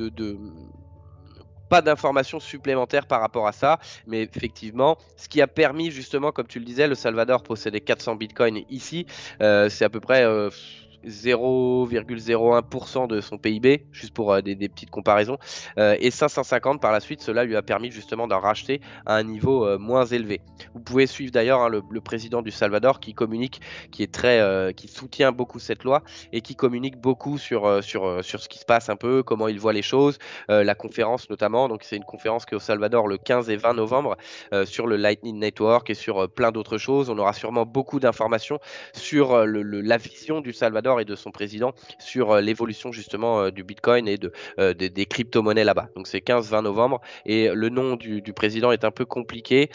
[1.75, 6.47] pas d'informations supplémentaires par rapport à ça, mais effectivement, ce qui a permis justement, comme
[6.47, 9.07] tu le disais, le Salvador possédait 400 bitcoins ici,
[9.41, 10.51] euh, c'est à peu près euh,
[11.07, 15.38] 0,01% de son PIB, juste pour euh, des, petites comparaisons.
[15.79, 19.23] Euh, et 550 par la suite, cela lui a permis justement d'en racheter à un
[19.23, 20.40] niveau euh, moins élevé.
[20.75, 24.88] Vous pouvez suivre d'ailleurs hein, le, président du Salvador qui communique, qui est très, qui
[24.88, 29.23] soutient beaucoup cette loi et qui communique beaucoup sur, ce qui se passe un peu,
[29.23, 31.69] comment il voit les choses, la conférence notamment.
[31.69, 34.19] Donc c'est une conférence qui est au Salvador le 15 et 20 novembre
[34.64, 37.09] sur le Lightning Network et sur plein d'autres choses.
[37.09, 38.59] On aura sûrement beaucoup d'informations
[38.93, 43.65] sur la vision du Salvador et de son président sur euh, l'évolution justement euh, du
[43.65, 45.89] Bitcoin et de, euh, des, crypto-monnaies là-bas.
[45.97, 49.71] Donc c'est 15-20 novembre et le nom du, président est un peu compliqué.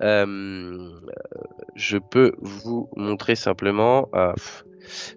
[0.00, 4.08] je peux vous montrer simplement.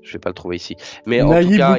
[0.02, 0.76] Je vais pas le trouver ici.
[1.06, 1.78] Mais en tout cas,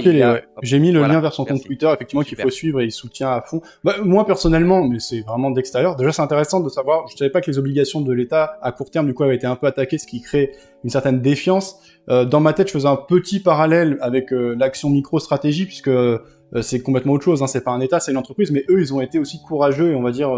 [0.63, 3.31] j'ai mis le lien vers son compte Twitter, effectivement, qu'il faut suivre et il soutient
[3.31, 3.61] à fond.
[3.83, 5.97] Bah, moi, personnellement, mais c'est vraiment d'extérieur.
[5.97, 8.91] Déjà, c'est intéressant de savoir, je savais pas que les obligations de l'État à court
[8.91, 10.53] terme, du coup, avaient été un peu attaquées, ce qui crée
[10.85, 11.79] une certaine défiance.
[12.11, 16.19] Euh, dans ma tête, je faisais un petit parallèle avec euh, l'action micro-stratégie, puisque euh,
[16.61, 17.43] c'est complètement autre chose.
[17.43, 17.47] Hein.
[17.47, 19.95] C'est pas un État, c'est une entreprise, mais eux, ils ont été aussi courageux et
[19.95, 20.31] on va dire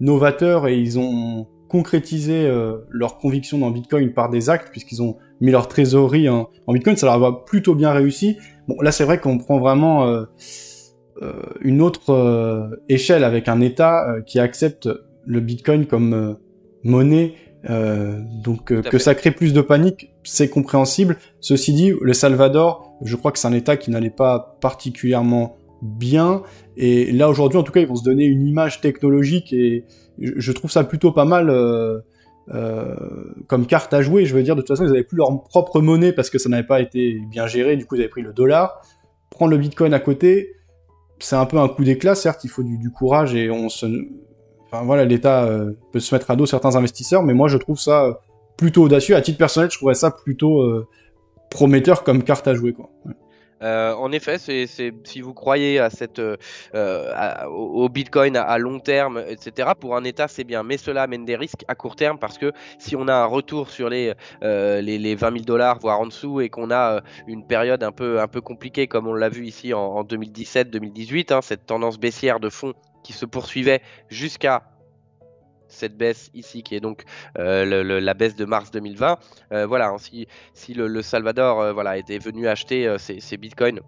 [0.00, 2.48] novateurs et ils ont concrétisé
[2.90, 6.96] leur conviction dans Bitcoin par des actes, puisqu'ils ont mis leur trésorerie en, Bitcoin.
[6.96, 8.36] Ça leur a plutôt bien réussi.
[8.68, 10.26] Bon, là, c'est vrai qu'on prend vraiment
[11.62, 14.88] une autre échelle avec un État qui accepte
[15.24, 16.36] le Bitcoin comme
[16.84, 17.34] monnaie
[17.70, 21.16] euh, donc euh, que ça crée plus de panique, c'est compréhensible.
[21.40, 26.42] Ceci dit, le Salvador, je crois que c'est un État qui n'allait pas particulièrement bien.
[26.76, 29.84] Et là aujourd'hui, en tout cas, ils vont se donner une image technologique et
[30.18, 32.00] je trouve ça plutôt pas mal euh,
[32.52, 32.94] euh,
[33.46, 34.24] comme carte à jouer.
[34.24, 36.48] Je veux dire, de toute façon, ils n'avaient plus leur propre monnaie parce que ça
[36.48, 37.76] n'avait pas été bien géré.
[37.76, 38.82] Du coup, ils avaient pris le dollar.
[39.30, 40.54] Prendre le Bitcoin à côté,
[41.18, 42.14] c'est un peu un coup d'éclat.
[42.14, 43.68] Certes, il faut du, courage et on
[44.84, 48.20] voilà, l'État euh, peut se mettre à dos certains investisseurs, mais moi je trouve ça
[48.56, 49.14] plutôt audacieux.
[49.14, 50.86] À titre personnel, je trouverais ça plutôt
[51.50, 52.90] prometteur comme carte à jouer, quoi.
[53.62, 56.20] Euh, en effet, si vous croyez à cette,
[56.74, 60.62] au Bitcoin à, long terme, etc., pour un État, c'est bien.
[60.62, 63.70] Mais cela amène des risques à court terme parce que si on a un retour
[63.70, 67.92] sur les, les, 20 000 dollars, voire en dessous, et qu'on a une période un
[67.92, 72.74] peu, compliquée, comme on l'a vu ici en, 2017-2018, hein, cette tendance baissière de fond
[73.02, 74.71] qui se poursuivait jusqu'à
[75.72, 77.04] cette baisse ici, qui est donc
[77.38, 79.18] euh, la baisse de mars 2020.
[79.52, 83.80] Euh, voilà, hein, si, si le, Salvador euh, voilà, était venu acheter ces bitcoins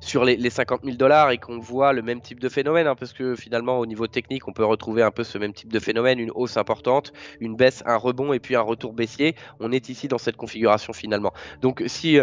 [0.00, 3.12] sur les, 50 000 dollars et qu'on voit le même type de phénomène, hein, parce
[3.12, 6.18] que finalement au niveau technique on peut retrouver un peu ce même type de phénomène,
[6.18, 9.36] une hausse importante, une baisse, un rebond et puis un retour baissier.
[9.60, 11.32] On est ici dans cette configuration finalement.
[11.60, 12.18] Donc si,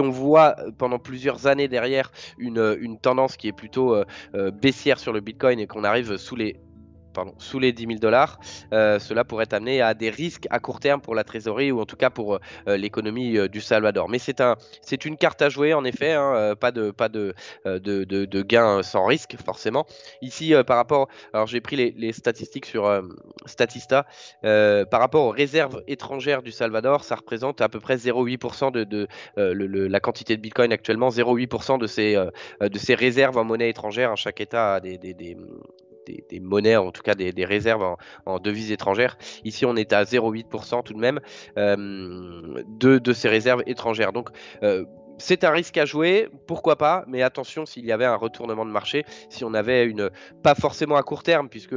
[0.00, 3.96] on voit pendant plusieurs années derrière une, tendance qui est plutôt
[4.34, 6.60] baissière sur le Bitcoin et qu'on arrive sous les
[7.38, 8.38] sous les 10 000 dollars,
[8.72, 11.96] cela pourrait amener à des risques à court terme pour la trésorerie ou en tout
[11.96, 14.08] cas pour l'économie du Salvador.
[14.08, 17.08] Mais c'est un, c'est une carte à jouer en effet, hein, pas de, pas
[18.42, 19.86] gain sans risque forcément.
[20.22, 23.02] Ici, par rapport, alors j'ai pris les, statistiques sur
[23.46, 24.06] Statista,
[24.42, 30.00] par rapport aux réserves étrangères du Salvador, ça représente à peu près 0,8% de, la
[30.00, 34.16] quantité de Bitcoin actuellement, 0,8% de ces, réserves en monnaie étrangère.
[34.16, 35.36] Chaque État a des
[36.28, 39.18] des, monnaies, en tout cas des, réserves en, devises étrangères.
[39.44, 41.20] Ici, on est à 0,8% tout de même
[41.56, 44.12] de, de, ces réserves étrangères.
[44.12, 44.30] Donc,
[45.18, 48.70] c'est un risque à jouer, pourquoi pas, mais attention s'il y avait un retournement de
[48.70, 50.10] marché, si on avait une,
[50.42, 51.76] pas forcément à court terme, puisque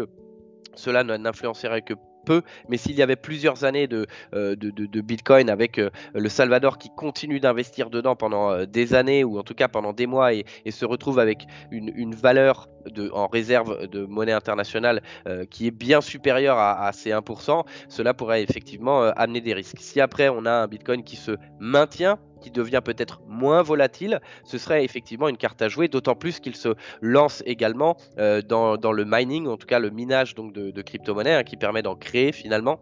[0.75, 5.89] cela n'influencerait que peu, mais s'il y avait plusieurs années de, euh, Bitcoin avec euh,
[6.13, 9.93] le Salvador qui continue d'investir dedans pendant euh, des années ou en tout cas pendant
[9.93, 12.69] des mois et, se retrouve avec une, valeur
[13.11, 15.01] en réserve de monnaie internationale
[15.49, 19.79] qui est bien supérieure à, ces 1%, cela pourrait effectivement amener des risques.
[19.79, 24.57] Si après on a un Bitcoin qui se maintient, qui devient peut-être moins volatile, ce
[24.57, 26.69] serait effectivement une carte à jouer, d'autant plus qu'il se
[27.01, 31.57] lance également euh, dans, le mining, en tout cas le minage de, crypto-monnaies, hein, qui
[31.57, 32.79] permet d'en créer finalement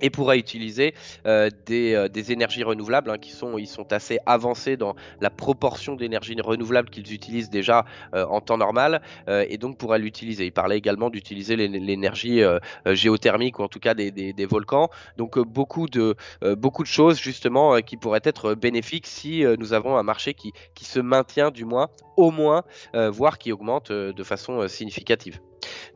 [0.00, 0.94] et pourrait utiliser
[1.26, 5.94] euh, euh, des, énergies renouvelables hein, qui sont, ils sont assez avancés dans la proportion
[5.94, 10.46] d'énergie renouvelable qu'ils utilisent déjà euh, en temps normal et donc pourrait l'utiliser.
[10.46, 12.42] Il parlait également d'utiliser l'énergie
[12.86, 14.88] géothermique ou en tout cas des, des, volcans.
[15.16, 16.14] Donc beaucoup, de,
[16.56, 20.84] beaucoup de choses justement qui pourraient être bénéfiques si nous avons un marché qui, qui
[20.84, 22.62] se maintient du moins, au moins,
[22.94, 25.40] voire qui augmente de façon significative.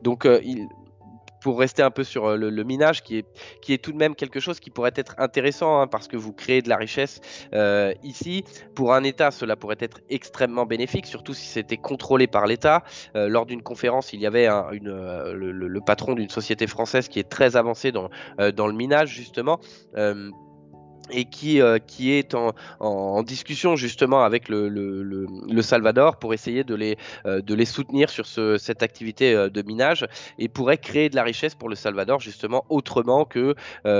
[0.01, 0.67] Donc il,
[1.43, 3.25] pour rester un peu sur euh, le, minage, qui est,
[3.61, 6.31] qui est tout de même quelque chose qui pourrait être intéressant, hein, parce que vous
[6.31, 7.19] créez de la richesse
[7.53, 8.45] euh, ici.
[8.73, 12.83] Pour un État, cela pourrait être extrêmement bénéfique, surtout si c'était contrôlé par l'État.
[13.15, 17.29] Euh, lors d'une conférence, il y avait une, le, patron d'une société française qui est
[17.29, 18.09] très avancé dans,
[18.55, 19.59] dans le minage, justement
[21.11, 26.33] et qui, euh, qui est en, en, discussion justement avec le, le, le, Salvador pour
[26.33, 30.05] essayer de les, euh, de les soutenir sur ce, cette activité euh, de minage
[30.39, 33.55] et pourrait créer de la richesse pour le Salvador justement autrement que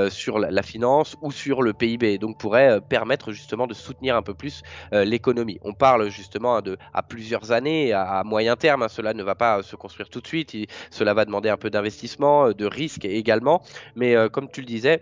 [0.09, 2.17] sur la, finance ou sur le PIB.
[2.17, 4.61] Donc pourrait permettre justement de soutenir un peu plus
[4.91, 5.59] l'économie.
[5.63, 8.87] On parle justement de, à plusieurs années, à, moyen terme, hein.
[8.87, 10.55] cela ne va pas se construire tout de suite,
[10.89, 13.61] cela va demander un peu d'investissement, de risque également,
[13.95, 15.01] mais comme tu le disais,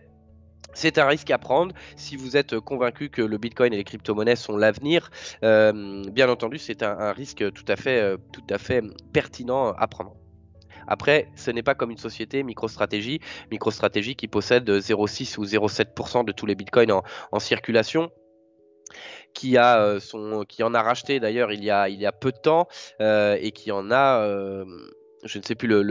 [0.73, 4.36] c'est un risque à prendre si vous êtes convaincu que le Bitcoin et les crypto-monnaies
[4.36, 5.10] sont l'avenir.
[5.43, 9.88] Euh, bien entendu, c'est un, risque tout à fait, euh, tout à fait pertinent à
[9.88, 10.15] prendre.
[10.88, 13.19] Après, ce n'est pas comme une société MicroStrategy,
[13.51, 16.91] MicroStrategy qui possède 0,6 ou 0,7% de tous les bitcoins
[17.31, 18.12] en, circulation
[19.34, 22.67] qui a euh, son qui en a racheté d'ailleurs il y a peu de temps
[22.99, 24.27] et qui en a
[25.23, 25.81] je ne sais plus le,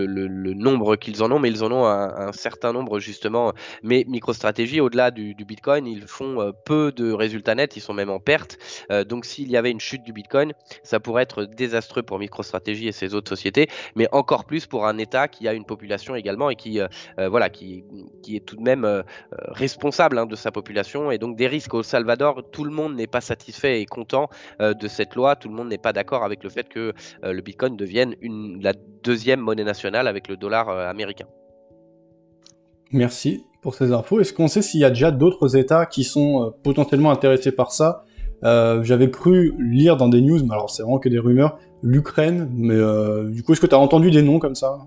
[0.54, 3.52] nombre qu'ils en ont, mais ils en ont un, certain nombre justement.
[3.82, 8.10] Mais MicroStrategy, au-delà du, Bitcoin, ils font euh, peu de résultats nets, ils sont même
[8.10, 8.58] en perte.
[8.90, 12.88] Euh, donc s'il y avait une chute du Bitcoin, ça pourrait être désastreux pour MicroStrategy
[12.88, 16.50] et ses autres sociétés, mais encore plus pour un État qui a une population également
[16.50, 16.88] et qui, euh,
[17.28, 17.84] voilà, qui,
[18.28, 19.02] est tout de même
[19.48, 21.10] responsable hein, de sa population.
[21.10, 24.28] Et donc des risques au Salvador, tout le monde n'est pas satisfait et content
[24.60, 27.76] de cette loi, tout le monde n'est pas d'accord avec le fait que le Bitcoin
[27.76, 28.14] devienne
[28.60, 31.26] la deuxième deuxième monnaie nationale avec le dollar euh, américain.
[32.90, 34.18] Merci pour ces infos.
[34.18, 37.70] Est-ce qu'on sait s'il y a déjà d'autres États qui sont euh, potentiellement intéressés par
[37.70, 38.04] ça?
[38.44, 42.48] Euh, J'avais cru lire dans des news, mais alors c'est vraiment que des rumeurs, l'Ukraine,
[42.50, 42.78] mais
[43.30, 44.78] du coup est-ce que tu as entendu des noms comme ça?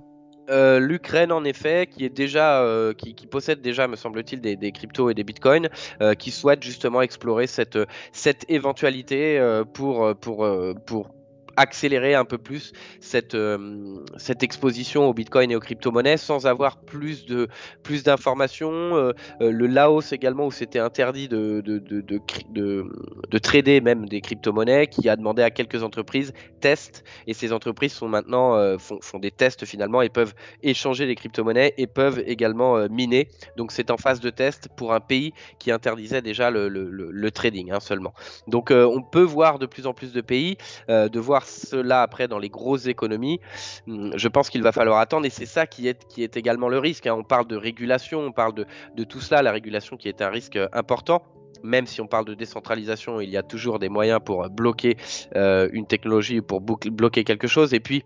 [0.49, 2.65] L'Ukraine en effet, qui est déjà,
[2.97, 5.69] qui, possède déjà, me semble-t-il, des, cryptos et des bitcoins,
[6.17, 7.77] qui souhaite justement explorer cette,
[8.11, 9.39] cette éventualité
[9.73, 10.47] pour, pour,
[10.85, 11.09] pour
[11.55, 16.77] accélérer un peu plus cette, euh, cette exposition au Bitcoin et aux crypto-monnaies sans avoir
[16.77, 17.47] plus de
[17.83, 18.71] plus d'informations.
[18.71, 19.11] Euh,
[19.41, 22.85] euh, le Laos également où c'était interdit de de, de, de,
[23.29, 27.93] de, trader même des crypto-monnaies qui a demandé à quelques entreprises testent et ces entreprises
[27.93, 32.87] sont maintenant font, font, des tests finalement et peuvent échanger des crypto-monnaies et peuvent également
[32.89, 33.27] miner.
[33.57, 37.31] Donc c'est en phase de test pour un pays qui interdisait déjà le, le, le,
[37.31, 38.13] trading hein, seulement.
[38.47, 42.39] Donc on peut voir de plus en plus de pays, de voir cela après dans
[42.39, 43.39] les grosses économies,
[43.87, 46.69] hmm, je pense qu'il va falloir attendre et c'est ça qui est, qui est également
[46.69, 47.07] le risque.
[47.07, 47.15] Hein.
[47.17, 50.29] On parle de régulation, on parle de, de tout cela, la régulation qui est un
[50.29, 51.23] risque euh, important
[51.63, 54.97] même si on parle de décentralisation, il y a toujours des moyens pour bloquer
[55.35, 57.73] euh, une technologie, pour bloquer quelque chose.
[57.73, 58.03] Et puis,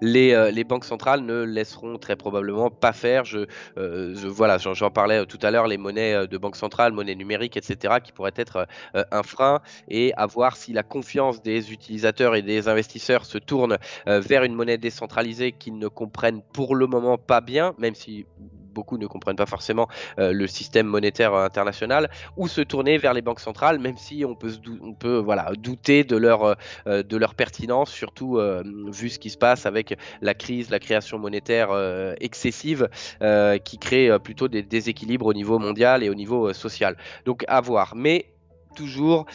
[0.00, 3.24] les, les, banques centrales ne laisseront très probablement pas faire.
[3.24, 7.56] Je, je voilà, j'en parlais tout à l'heure, les monnaies de banque centrale, monnaie numérique,
[7.56, 12.42] etc., qui pourraient être un frein et à voir si la confiance des utilisateurs et
[12.42, 17.40] des investisseurs se tourne vers une monnaie décentralisée qu'ils ne comprennent pour le moment pas
[17.40, 18.26] bien, même si
[18.74, 23.14] beaucoup ne comprennent pas forcément euh, le système monétaire euh, international, ou se tourner vers
[23.14, 26.56] les banques centrales, même si on peut, voilà, douter de leur,
[26.86, 28.38] euh, de leur pertinence, surtout
[28.88, 31.70] vu ce qui se passe avec la crise, la création monétaire
[32.20, 32.88] excessive,
[33.64, 36.96] qui crée plutôt des déséquilibres au niveau mondial et au niveau social.
[37.24, 37.94] Donc à voir.
[37.96, 38.26] Mais
[38.76, 39.26] toujours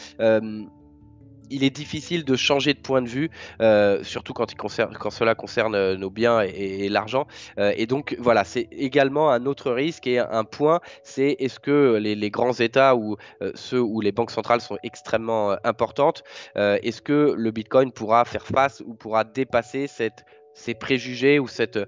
[1.50, 5.96] il est difficile de changer de point de vue, euh, surtout quand, cela concerne euh,
[5.96, 7.26] nos biens et, l'argent.
[7.58, 11.96] Euh, et donc voilà, c'est également un autre risque et un point, c'est est-ce que
[11.96, 13.16] les, grands États ou
[13.54, 16.22] ceux où les banques centrales sont extrêmement importantes,
[16.54, 21.80] est-ce que le Bitcoin pourra faire face ou pourra dépasser ces préjugés ou cette,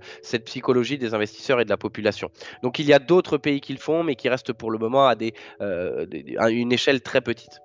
[0.45, 2.31] psychologie des investisseurs et de la population?
[2.63, 5.07] Donc il y a d'autres pays qui le font, mais qui restent pour le moment
[5.07, 7.61] à une échelle très petite.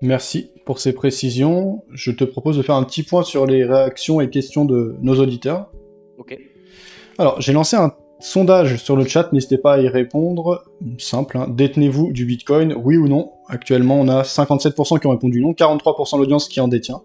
[0.00, 1.82] Merci pour ces précisions.
[1.92, 5.16] Je te propose de faire un petit point sur les réactions et questions de nos
[5.20, 5.70] auditeurs.
[6.18, 6.38] Ok.
[7.18, 10.64] Alors, j'ai lancé un sondage sur le chat, n'hésitez pas à y répondre.
[10.98, 11.46] Simple, hein.
[11.48, 13.32] détenez-vous du Bitcoin, oui ou non?
[13.48, 17.02] Actuellement, on a 57% qui ont répondu non, 43% de l'audience qui en détient.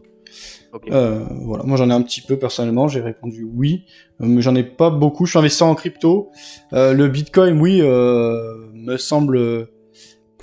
[0.92, 3.86] Euh, voilà, moi j'en ai un petit peu personnellement, j'ai répondu oui,
[4.22, 5.26] euh, mais j'en ai pas beaucoup.
[5.26, 6.32] Je suis investisseur en crypto.
[6.74, 9.68] Euh, le Bitcoin, oui, me semble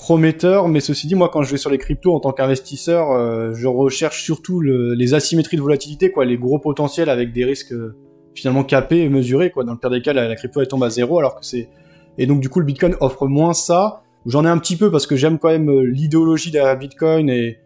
[0.00, 3.52] prometteur, mais ceci dit, moi, quand je vais sur les cryptos en tant qu'investisseur, euh,
[3.52, 7.94] je recherche surtout les asymétries de volatilité, quoi, les gros potentiels avec des risques euh,
[8.34, 9.62] finalement capés et mesurés, quoi.
[9.62, 11.68] Dans le pire des cas, la, crypto elle tombe à zéro, alors que c'est
[12.16, 14.02] et donc du coup le Bitcoin offre moins ça.
[14.24, 17.58] J'en ai un petit peu parce que j'aime quand même euh, l'idéologie derrière Bitcoin et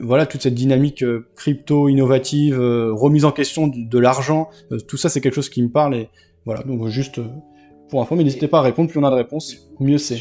[0.00, 1.04] voilà toute cette dynamique
[1.36, 4.50] crypto innovative, remise en question de, l'argent,
[4.86, 6.10] tout ça c'est quelque chose qui me parle et
[6.44, 7.18] voilà donc juste
[7.88, 10.20] pour info, mais n'hésitez pas à répondre, plus on a de réponses, mieux c'est.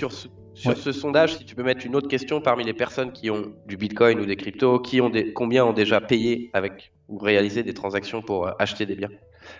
[0.57, 3.53] Sur ce sondage, si tu peux mettre une autre question parmi les personnes qui ont
[3.67, 7.61] du Bitcoin ou des cryptos, qui ont des, combien ont déjà payé avec ou réalisé
[7.61, 9.11] des transactions pour euh, acheter des biens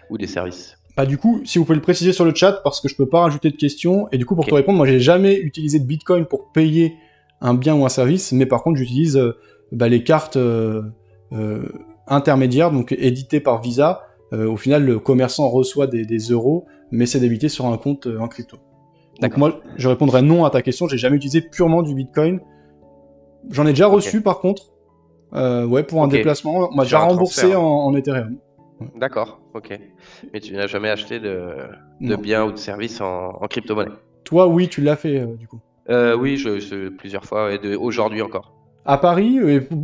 [0.09, 0.75] ou des services?
[0.97, 3.07] Bah du coup, si vous pouvez le préciser sur le chat, parce que je peux
[3.07, 5.85] pas rajouter de questions, et du coup pour te répondre, moi j'ai jamais utilisé de
[5.85, 6.95] Bitcoin pour payer
[7.41, 9.37] un bien ou un service, mais par contre j'utilise euh,
[9.71, 10.81] bah, les cartes euh,
[12.07, 14.01] intermédiaires, donc éditées par Visa.
[14.31, 18.27] au final, le commerçant reçoit des, des euros, mais c'est débité sur un compte en
[18.27, 18.57] crypto.
[19.21, 20.87] Donc moi, je répondrai non à ta question.
[20.87, 22.39] J'ai jamais utilisé purement du Bitcoin.
[23.49, 24.63] J'en ai déjà reçu par contre.
[25.33, 26.69] Euh, ouais, pour un déplacement.
[26.71, 28.37] On m'a déjà remboursé en, Ethereum.
[28.95, 29.79] D'accord, ok.
[30.33, 31.49] Mais tu n'as jamais acheté de,
[31.99, 33.91] de biens ou de services en, crypto-monnaie?
[34.23, 35.59] Toi, oui, tu l'as fait euh, du coup.
[35.89, 38.53] Euh, oui, je, plusieurs fois et aujourd'hui encore.
[38.85, 39.39] À Paris,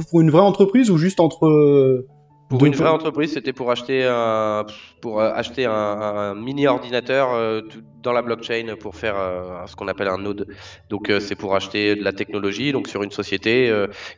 [0.10, 2.06] pour une vraie entreprise ou juste entre
[2.50, 4.66] pour une vraie entreprise, c'était pour acheter un,
[5.02, 7.62] pour euh, acheter un, mini ordinateur euh,
[8.02, 10.48] dans la blockchain pour faire euh, ce qu'on appelle un node.
[10.90, 12.72] Donc c'est pour acheter de la technologie.
[12.72, 13.68] Donc sur une société,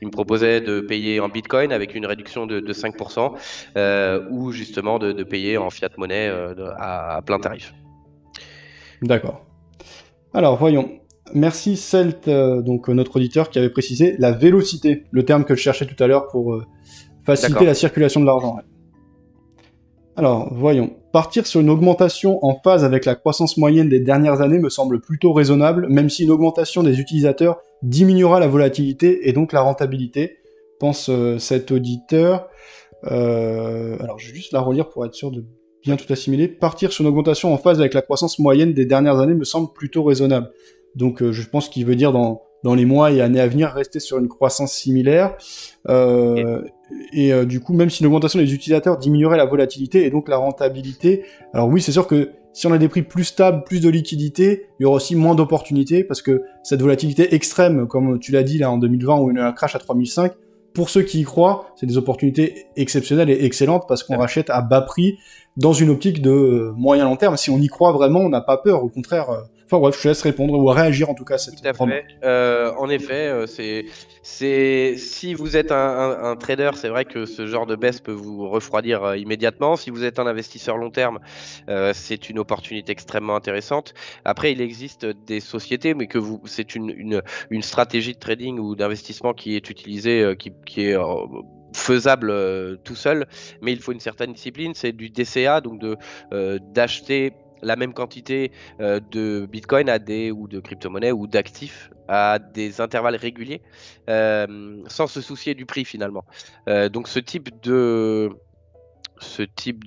[0.01, 5.23] il me proposait de payer en Bitcoin avec une réduction de, 5% ou justement de,
[5.23, 6.31] payer en fiat monnaie
[6.77, 7.73] à, plein tarif.
[9.01, 9.45] D'accord.
[10.33, 10.99] Alors voyons.
[11.33, 15.87] Merci Celt, donc notre auditeur qui avait précisé la vélocité, le terme que je cherchais
[15.87, 16.61] tout à l'heure pour
[17.25, 18.57] Faciliter la circulation de l'argent.
[20.15, 20.95] Alors, voyons.
[21.11, 25.01] Partir sur une augmentation en phase avec la croissance moyenne des dernières années me semble
[25.01, 30.37] plutôt raisonnable, même si une augmentation des utilisateurs diminuera la volatilité et donc la rentabilité,
[30.79, 32.47] pense euh, cet auditeur.
[33.05, 35.43] Euh, alors, je vais juste la relire pour être sûr de
[35.83, 36.47] bien tout assimiler.
[36.47, 39.71] Partir sur une augmentation en phase avec la croissance moyenne des dernières années me semble
[39.73, 40.51] plutôt raisonnable.
[40.95, 43.69] Donc, euh, je pense qu'il veut dire dans, dans les mois et années à venir
[43.69, 45.37] rester sur une croissance similaire.
[45.87, 46.61] Euh,
[47.13, 50.37] et euh, du coup, même si l'augmentation des utilisateurs diminuerait la volatilité et donc la
[50.37, 53.89] rentabilité, alors oui, c'est sûr que si on a des prix plus stables, plus de
[53.89, 58.43] liquidité, il y aura aussi moins d'opportunités parce que cette volatilité extrême, comme tu l'as
[58.43, 60.31] dit là en 2020 où il y a eu un crash à 3005,
[60.73, 64.61] pour ceux qui y croient, c'est des opportunités exceptionnelles et excellentes parce qu'on rachète à
[64.61, 65.17] bas prix
[65.57, 67.37] dans une optique de euh, moyen long terme.
[67.37, 68.83] Si on y croit vraiment, on n'a pas peur.
[68.83, 69.29] Au contraire,
[69.65, 71.73] Enfin bref, je te laisse répondre ou réagir en tout cas à cette tout à
[71.73, 72.05] fait.
[72.23, 73.85] Euh, en effet, euh, c'est
[74.21, 78.47] c'est si vous êtes un, trader, c'est vrai que ce genre de baisse peut vous
[78.47, 79.75] refroidir euh, immédiatement.
[79.75, 81.19] Si vous êtes un investisseur long terme,
[81.93, 83.93] c'est une opportunité extrêmement intéressante.
[84.23, 88.59] Après, il existe des sociétés, mais que vous c'est une, une, une stratégie de trading
[88.59, 90.97] ou d'investissement qui est utilisée, qui, qui est
[91.73, 92.31] faisable
[92.83, 93.25] tout seul,
[93.61, 94.73] mais il faut une certaine discipline.
[94.75, 95.97] C'est du DCA, donc de
[96.71, 97.33] d'acheter
[97.65, 102.81] la même quantité euh, de Bitcoin à des, ou de crypto-monnaies ou d'actifs à des
[102.81, 103.61] intervalles réguliers
[104.09, 106.23] euh, sans se soucier du prix finalement.
[106.69, 108.29] Euh, donc ce type de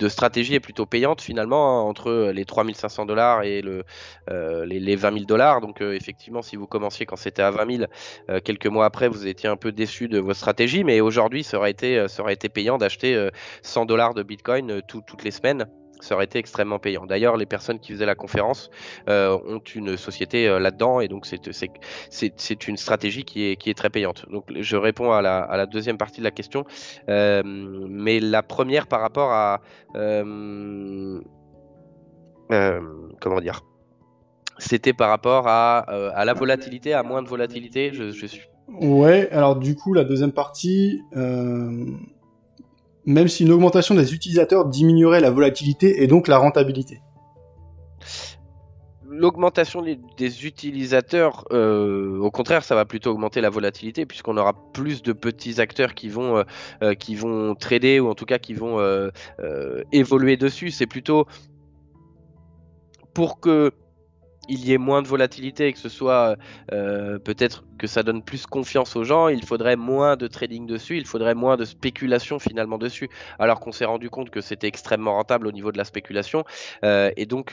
[0.08, 3.84] stratégie est plutôt payante finalement hein, entre les 3500 dollars et le,
[4.64, 5.60] les, 20 000 dollars.
[5.60, 7.90] Donc effectivement, si vous commenciez quand c'était à 20 000,
[8.30, 11.58] euh, quelques mois après, vous étiez un peu déçu de votre stratégie, mais aujourd'hui, ça
[11.58, 13.28] aurait été payant d'acheter
[13.62, 15.68] 100 dollars de Bitcoin toutes les semaines
[16.00, 17.06] ça aurait été extrêmement payant.
[17.06, 18.70] D'ailleurs, les personnes qui faisaient la conférence
[19.08, 24.26] euh, ont une société euh, là-dedans et donc c'est une stratégie qui est, très payante.
[24.30, 26.64] Donc je réponds à la, deuxième partie de la question,
[27.08, 29.60] euh, mais la première par rapport à
[33.20, 33.60] comment dire
[34.58, 37.92] c'était par rapport à, à, la volatilité, à moins de volatilité.
[37.92, 38.48] Je, je suis.
[38.68, 39.28] Ouais.
[39.30, 41.00] Alors du coup, la deuxième partie
[43.08, 47.00] même si une augmentation des utilisateurs diminuerait la volatilité et donc la rentabilité.
[49.08, 55.00] L'augmentation des utilisateurs, euh, au contraire, ça va plutôt augmenter la volatilité puisqu'on aura plus
[55.02, 56.42] de petits acteurs qui vont, euh,
[56.82, 58.78] euh, qui vont trader ou en tout cas qui vont
[59.90, 60.70] évoluer dessus.
[60.70, 61.26] C'est plutôt
[63.14, 63.72] pour que
[64.48, 66.36] il y ait moins de volatilité et que ce soit
[66.72, 70.96] euh, peut-être que ça donne plus confiance aux gens, il faudrait moins de trading dessus,
[70.96, 75.14] il faudrait moins de spéculation finalement dessus, alors qu'on s'est rendu compte que c'était extrêmement
[75.14, 76.44] rentable au niveau de la spéculation.
[76.84, 77.52] Euh, et donc,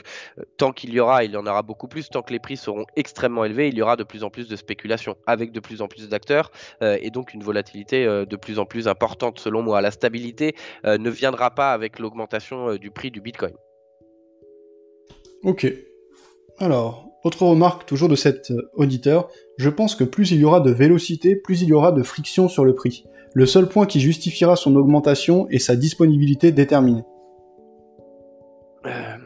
[0.56, 2.86] tant qu'il y aura, il y en aura beaucoup plus, tant que les prix seront
[2.96, 5.88] extrêmement élevés, il y aura de plus en plus de spéculation, avec de plus en
[5.88, 6.50] plus d'acteurs,
[6.82, 9.80] euh, et donc une volatilité de plus en plus importante selon moi.
[9.80, 13.54] La stabilité ne viendra pas avec l'augmentation du prix du Bitcoin.
[15.42, 15.72] Ok,
[16.58, 19.28] alors, autre remarque toujours de cet euh, auditeur,
[19.58, 22.48] je pense que plus il y aura de vélocité, plus il y aura de friction
[22.48, 23.04] sur le prix.
[23.34, 27.04] Le seul point qui justifiera son augmentation est sa disponibilité déterminée.
[28.86, 29.16] Euh...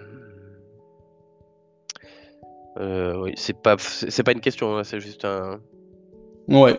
[2.78, 5.60] euh oui, c'est pas, c'est pas une question, hein, c'est juste un.
[6.48, 6.78] Ouais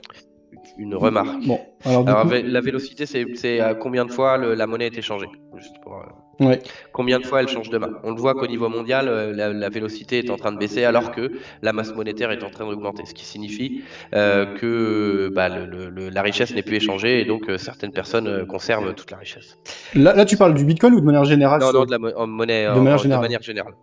[0.77, 1.45] une remarque.
[1.45, 5.95] Bon, alors, la vélocité, c'est à combien de fois la monnaie est échangée Juste pour,
[5.95, 6.05] euh,
[6.39, 6.59] ouais.
[6.91, 7.91] Combien de fois elle change de main?
[8.03, 11.11] On le voit qu'au niveau mondial, euh, la, vélocité est en train de baisser alors
[11.11, 16.09] que la masse monétaire est en train d'augmenter, ce qui signifie euh, que bah, le,
[16.09, 19.57] la richesse n'est plus échangée et donc certaines personnes conservent toute la richesse.
[19.95, 22.65] Là, là, tu parles du Bitcoin ou de manière générale Non, non, de la monnaie
[22.65, 23.21] de, manière générale.
[23.21, 23.73] De manière générale.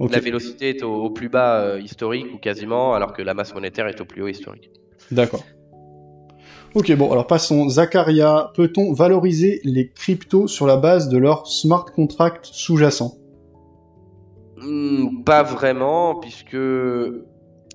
[0.00, 3.88] La vélocité est au, au plus bas historique ou quasiment, alors que la masse monétaire
[3.88, 4.70] est au plus haut historique.
[5.10, 5.42] D'accord.
[6.74, 7.68] Ok, bon, alors passons.
[7.68, 13.16] Zacharia, peut-on valoriser les cryptos sur la base de leur smart contract sous-jacent?
[14.58, 16.56] Hmm, Pas vraiment, puisque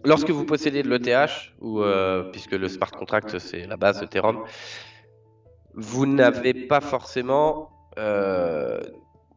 [0.06, 4.06] lorsque vous possédez de l'ETH, ou euh, puisque le smart contract c'est la base de
[4.06, 4.40] Ethereum,
[5.76, 8.80] vous n'avez pas forcément euh,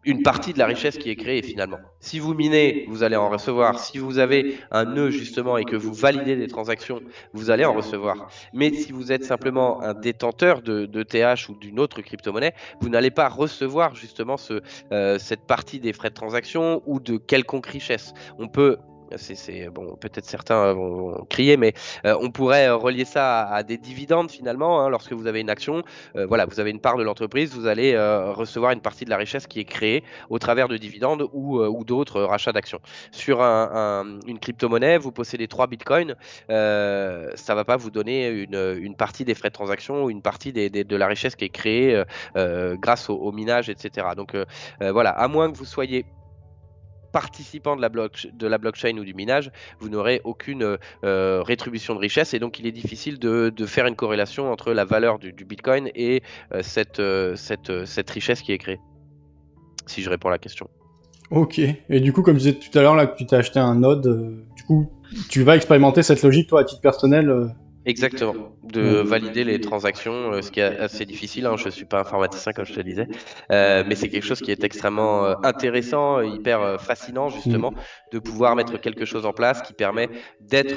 [0.07, 1.78] une partie de la richesse qui est créée finalement.
[2.00, 3.78] Si vous minez, vous allez en recevoir.
[3.80, 7.00] Si vous avez un nœud justement et que vous validez des transactions,
[7.34, 8.28] vous allez en recevoir.
[8.54, 13.11] Mais si vous êtes simplement un détenteur de, TH ou d'une autre crypto-monnaie, vous n'allez
[13.11, 14.36] pas recevoir justement
[14.92, 18.14] euh, cette partie des frais de transaction ou de quelconque richesse.
[18.38, 18.78] On peut
[19.16, 21.72] c'est bon, peut-être certains vont, crier, mais
[22.04, 24.80] euh, on pourrait euh, relier ça à, des dividendes finalement.
[24.80, 25.82] Hein, lorsque vous avez une action,
[26.16, 29.16] euh, voilà, vous avez une part de l'entreprise, vous allez recevoir une partie de la
[29.16, 32.80] richesse qui est créée au travers de dividendes ou, d'autres rachats d'actions.
[33.12, 36.14] Sur un, une crypto-monnaie, vous possédez 3 bitcoins,
[36.48, 40.96] ça va pas vous donner une, partie des frais de transaction ou une partie de
[40.96, 42.02] la richesse qui est créée
[42.34, 44.09] grâce au, minage, etc.
[44.16, 44.34] Donc
[44.80, 46.04] voilà, à moins que vous soyez
[47.17, 49.51] participant de la, blockchain ou du minage,
[49.81, 53.97] vous n'aurez aucune euh, rétribution de richesse et donc il est difficile de, faire une
[53.97, 58.81] corrélation entre la valeur du, Bitcoin et euh, cette, euh, cette, richesse qui est créée.
[59.87, 60.69] Si je réponds à la question.
[61.31, 61.59] Ok.
[61.59, 64.45] Et du coup, comme je disais tout à l'heure, là, tu t'as acheté un node,
[64.55, 64.93] du coup,
[65.31, 67.55] tu vas expérimenter cette logique, toi, à titre personnel
[67.87, 68.34] Exactement,
[68.64, 71.47] de valider les transactions, euh, ce qui est assez difficile.
[71.47, 71.57] Hein.
[71.57, 73.07] Je suis pas informaticien comme je te disais,
[73.53, 77.72] euh, mais c'est quelque chose qui est extrêmement euh, intéressant, hyper fascinant justement,
[78.12, 80.11] de pouvoir mettre quelque chose en place qui permet
[80.41, 80.74] d'être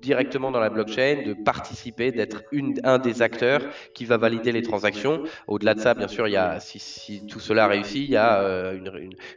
[0.00, 2.42] directement dans la blockchain, de participer, d'être
[2.84, 3.60] un des acteurs
[3.94, 5.22] qui va valider les transactions.
[5.46, 8.40] Au-delà de ça, bien sûr, il y a, si, tout cela réussit, il y a
[8.40, 8.78] euh,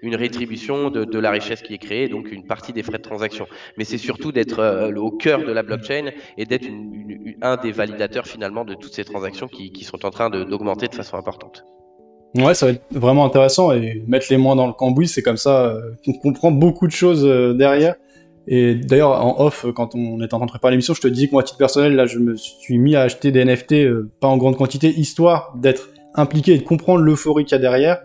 [0.01, 3.47] une, rétribution de, la richesse qui est créée, donc une partie des frais de transaction.
[3.77, 6.67] Mais c'est surtout d'être euh, au cœur de la blockchain et d'être
[7.41, 11.17] un des validateurs finalement de toutes ces transactions qui, sont en train d'augmenter de, façon
[11.17, 11.65] importante.
[12.35, 15.37] Ouais, ça va être vraiment intéressant et mettre les mains dans le cambouis, c'est comme
[15.37, 17.23] ça euh, qu'on comprend beaucoup de choses
[17.57, 17.95] derrière.
[18.47, 21.27] Et d'ailleurs, en off, quand on est en train de préparer l'émission, je te dis
[21.27, 24.11] que moi, à titre personnel, là, je me suis mis à acheter des NFT, euh,
[24.19, 28.03] pas en grande quantité, histoire d'être impliqué et de comprendre l'euphorie qu'il y a derrière.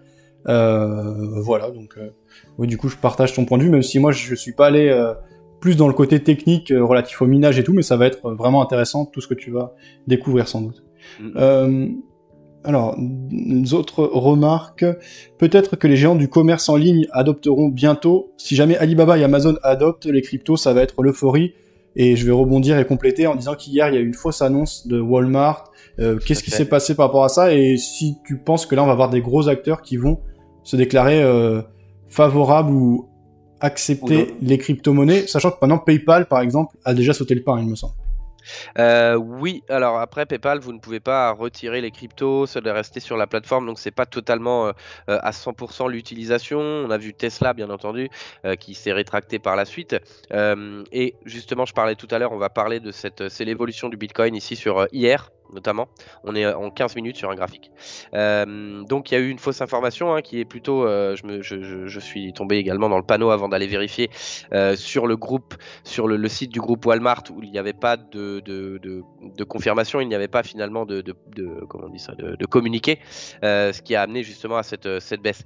[0.49, 2.11] Euh, voilà, donc euh,
[2.57, 4.67] oui, du coup, je partage ton point de vue, même si moi, je suis pas
[4.67, 5.15] allé euh,
[5.61, 8.63] plus dans le côté technique relatif au minage et tout, mais ça va être vraiment
[8.63, 9.75] intéressant tout ce que tu vas
[10.07, 10.85] découvrir sans doute.
[11.21, 12.01] Mm.
[12.69, 12.99] Alors,
[13.73, 14.85] autres remarques.
[15.39, 18.35] Peut-être que les géants du commerce en ligne adopteront bientôt.
[18.37, 21.55] Si jamais Alibaba et Amazon adoptent les cryptos, ça va être l'euphorie.
[21.97, 24.43] Et je vais rebondir et compléter en disant qu'hier, il y a eu une fausse
[24.43, 25.73] annonce de Walmart.
[25.99, 27.55] Euh, qu'est-ce qui s'est passé par rapport à ça?
[27.55, 30.21] Et si tu penses que là, on va avoir des gros acteurs qui vont
[30.63, 31.63] se déclarer euh,
[32.09, 33.09] favorables ou
[33.61, 37.67] accepter les crypto-monnaies, sachant que maintenant PayPal, par exemple, a déjà sauté le pas, il
[37.67, 37.95] me semble.
[38.79, 43.01] Euh, oui, alors après PayPal, vous ne pouvez pas retirer les cryptos, ça doit rester
[43.01, 44.73] sur la plateforme, donc c'est pas totalement euh,
[45.09, 46.61] euh, à 100% l'utilisation.
[46.61, 48.09] On a vu Tesla, bien entendu,
[48.61, 49.97] qui s'est rétracté par la suite.
[50.33, 53.97] et justement, je parlais tout à l'heure, on va parler de cette, c'est l'évolution du
[53.97, 55.89] Bitcoin ici sur hier notamment.
[56.25, 57.71] On est en 15 minutes sur un graphique.
[58.15, 62.01] Euh, donc il y a eu une fausse information hein, qui est plutôt, euh, je,
[62.01, 64.11] suis tombé également dans le panneau avant d'aller vérifier
[64.53, 67.97] euh, sur le groupe, sur le, site du groupe Walmart où il n'y avait pas
[67.97, 68.43] de,
[69.49, 71.03] confirmation, il n'y avait pas finalement de,
[71.69, 72.99] comment on dit de, communiqué,
[73.43, 74.87] ce qui a amené justement à cette,
[75.23, 75.43] baisse.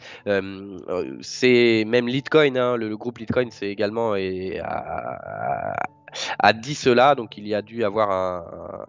[1.21, 5.75] c'est même Litecoin, hein, le, groupe Litecoin, c'est également à,
[6.39, 8.45] a dit cela, donc il y a dû avoir un,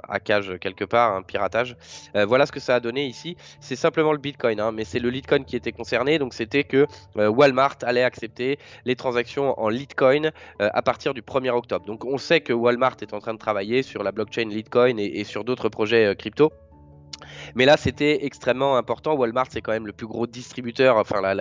[0.08, 1.76] hackage quelque part, un piratage.
[2.16, 3.38] Euh, voilà ce que ça a donné ici.
[3.60, 6.88] C'est simplement le Bitcoin, hein, mais c'est le Litecoin qui était concerné, donc c'était que
[7.18, 11.86] euh, Walmart allait accepter les transactions en Litecoin euh, à partir du 1er octobre.
[11.86, 15.24] Donc on sait que Walmart est en train de travailler sur la blockchain Litecoin et
[15.24, 16.52] sur d'autres projets crypto.
[17.56, 19.14] Mais là, c'était extrêmement important.
[19.16, 21.34] Walmart, c'est quand même le plus gros distributeur, enfin la,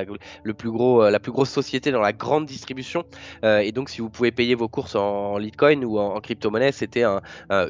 [0.43, 3.05] le plus gros, euh, la plus grosse société dans la grande distribution.
[3.45, 7.03] Euh, et donc, si vous pouvez payer vos courses en, Litecoin ou en, crypto-monnaie, c'était
[7.03, 7.21] un,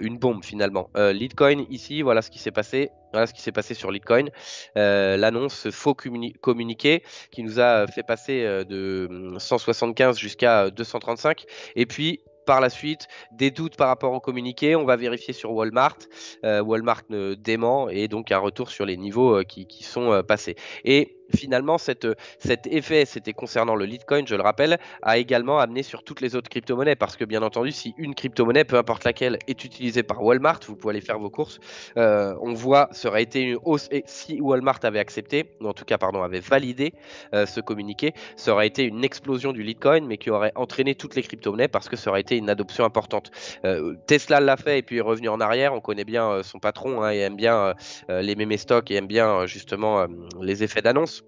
[0.01, 0.91] une bombe finalement.
[0.97, 2.91] Euh, Litecoin, ici, voilà ce qui s'est passé.
[3.13, 4.27] Voilà ce qui s'est passé sur Litecoin.
[4.75, 11.45] L'annonce faux communiqué qui nous a fait passer de 175 jusqu'à 235.
[11.77, 14.77] Et puis, par la suite des doutes par rapport au communiqué.
[14.77, 15.99] On va vérifier sur Walmart.
[16.45, 17.03] Euh, Walmart
[17.39, 20.57] dément et donc un retour sur les niveaux euh, qui, qui, sont euh, passés.
[20.85, 22.07] Et finalement, cette,
[22.39, 26.37] cet effet, c'était concernant le Litecoin, je le rappelle, a également amené sur toutes les
[26.37, 26.97] autres crypto-monnaies.
[26.97, 30.77] Parce que bien entendu, si une crypto-monnaie, peu importe laquelle, est utilisée par Walmart, vous
[30.77, 31.59] pouvez aller faire vos courses.
[31.97, 33.89] Euh, on voit, ça aurait été une hausse.
[33.91, 36.93] Et si Walmart avait accepté, ou en tout cas, pardon, avait validé
[37.35, 41.15] euh, ce communiqué, ça aurait été une explosion du Litecoin, mais qui aurait entraîné toutes
[41.15, 43.31] les crypto-monnaies parce que ça aurait été une adoption importante.
[43.65, 45.75] Euh, Tesla l'a fait et puis est revenu en arrière.
[45.75, 47.75] On connaît bien son patron hein, et aime bien
[48.09, 50.07] les mémé stocks et aime bien justement
[50.41, 51.22] les effets d'annonce.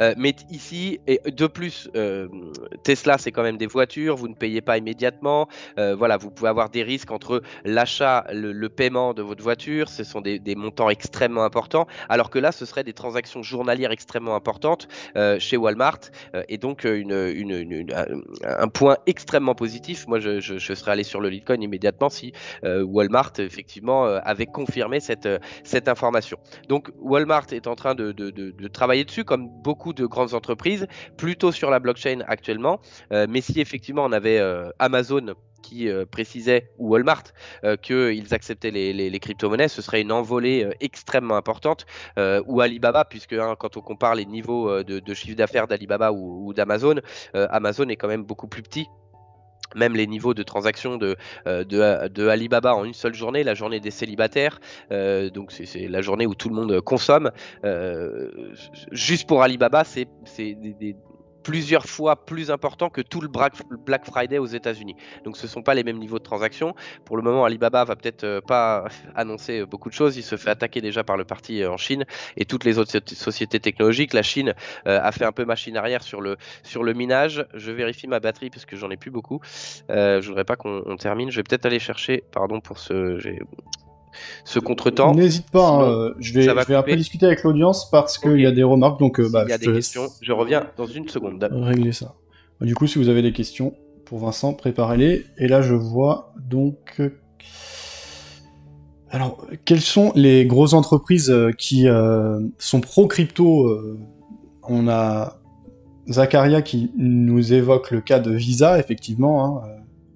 [0.00, 2.28] Euh, mais ici, et de plus, euh,
[2.82, 5.48] Tesla, c'est quand même des voitures, vous ne payez pas immédiatement.
[5.78, 10.04] Euh, voilà, vous pouvez avoir des risques entre l'achat, le, paiement de votre voiture, ce
[10.04, 14.88] sont des, montants extrêmement importants, alors que là, ce serait des transactions journalières extrêmement importantes
[15.38, 15.98] chez Walmart,
[16.48, 20.06] et donc un point extrêmement positif.
[20.06, 22.32] Moi, je, serais allé sur le Litecoin immédiatement si
[22.64, 25.28] Walmart, effectivement, avait confirmé cette,
[25.86, 26.38] information.
[26.68, 30.86] Donc, Walmart est en train de, de travailler dessus, comme beaucoup de grandes entreprises,
[31.16, 32.80] plutôt sur la blockchain actuellement.
[33.12, 37.22] Euh, mais si effectivement on avait euh, Amazon qui euh, précisait, ou Walmart,
[37.82, 41.86] qu'ils acceptaient les, crypto-monnaies, ce serait une envolée extrêmement importante,
[42.18, 46.96] ou Alibaba, puisque hein, quand on compare les niveaux de, chiffre d'affaires d'Alibaba ou, d'Amazon,
[47.34, 48.88] Amazon est quand même beaucoup plus petit
[49.74, 51.16] même les niveaux de transactions de,
[51.46, 54.60] de, Alibaba en une seule journée, la journée des célibataires,
[54.90, 57.30] donc c'est la journée où tout le monde consomme.
[58.90, 60.96] juste pour Alibaba, c'est des,
[61.42, 64.96] plusieurs fois plus important que tout le Black Friday aux États-Unis.
[65.24, 66.74] Donc ce ne sont pas les mêmes niveaux de transaction.
[67.04, 68.84] Pour le moment, Alibaba va peut-être euh, pas
[69.14, 70.16] annoncer beaucoup de choses.
[70.16, 72.04] Il se fait attaquer déjà par le parti euh, en Chine
[72.36, 74.12] et toutes les autres sociétés technologiques.
[74.12, 74.54] La Chine
[74.86, 77.46] euh, a fait un peu machine arrière sur le, sur le minage.
[77.54, 79.40] Je vérifie ma batterie parce que j'en ai plus beaucoup.
[79.90, 81.30] Euh, je voudrais pas qu'on termine.
[81.30, 83.18] Je vais peut-être aller chercher, pardon pour ce,
[84.44, 85.14] ce contretemps.
[85.14, 88.46] N'hésite pas, hein, je vais, je vais un peu discuter avec l'audience parce qu'il y
[88.46, 91.08] a des remarques, donc euh, bah, Il y a des questions, je reviens dans une
[91.08, 91.46] seconde.
[91.50, 92.14] Régler ça.
[92.60, 95.24] Bah, du coup, si vous avez des questions pour Vincent, préparez-les.
[95.38, 97.00] Et là, je vois donc...
[99.10, 103.78] Alors, quelles sont les grosses entreprises euh, qui euh, sont pro-crypto
[104.62, 105.38] On a
[106.08, 109.68] Zacharia qui nous évoque le cas de Visa, effectivement, hein,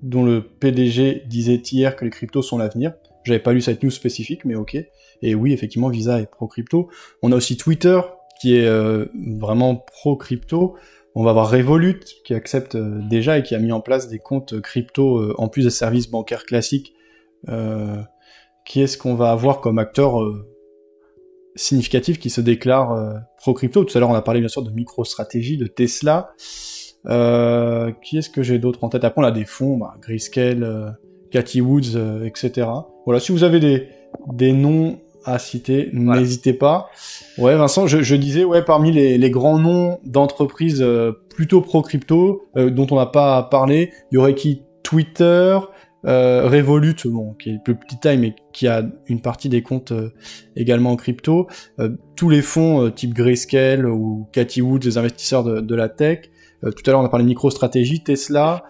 [0.02, 2.92] dont le PDG disait hier que les cryptos sont l'avenir.
[3.26, 4.76] J'avais pas lu cette news spécifique, mais ok.
[5.20, 6.88] Et oui, effectivement, Visa est pro-crypto.
[7.22, 8.00] On a aussi Twitter,
[8.40, 9.06] qui est euh,
[9.36, 10.76] vraiment pro-crypto.
[11.16, 14.20] On va avoir Revolut, qui accepte euh, déjà et qui a mis en place des
[14.20, 16.94] comptes crypto euh, en plus des services bancaires classiques.
[18.64, 20.20] qui est-ce qu'on va avoir comme acteur
[21.56, 23.84] significatif qui se déclare pro-crypto?
[23.84, 26.32] Tout à l'heure, on a parlé bien sûr de MicroStrategy, de Tesla.
[28.02, 29.02] qui est-ce que j'ai d'autre en tête?
[29.02, 29.96] Après, on a des fonds, bah,
[31.36, 32.66] Cathy Woods, etc.
[33.04, 33.88] Voilà, si vous avez des,
[34.32, 36.88] des noms à citer, n'hésitez pas.
[37.36, 42.86] Ouais, Vincent, je, disais, ouais, parmi les, grands noms d'entreprises euh, plutôt pro-crypto, euh, dont
[42.90, 44.62] on n'a pas parlé, il y aurait qui?
[44.84, 45.58] Twitter,
[46.06, 49.92] euh, Revolut, bon, qui est le petit taille, mais qui a une partie des comptes
[50.54, 51.48] également en crypto,
[52.14, 56.30] tous les fonds type Grayscale ou Cathy Woods, les investisseurs de, la tech,
[56.62, 58.64] tout à l'heure on a parlé de MicroStratégie, Tesla,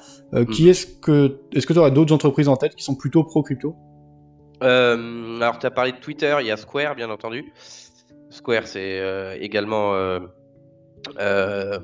[0.53, 0.69] qui mm.
[0.69, 3.77] est-ce que est-ce que tu auras d'autres entreprises en tête qui sont plutôt pro-crypto?
[4.63, 7.53] Euh, alors, tu as parlé de Twitter, il y a Square, bien entendu.
[8.31, 11.79] Square, c'est euh, également euh,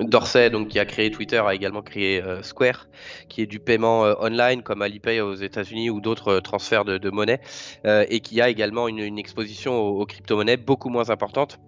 [0.00, 2.88] Dorsey, donc qui a créé Twitter, a également créé Square,
[3.28, 7.40] qui est du paiement online comme Alipay aux États-Unis ou d'autres transferts de, monnaie,
[7.84, 11.60] et qui a également une, exposition aux crypto-monnaies beaucoup moins importante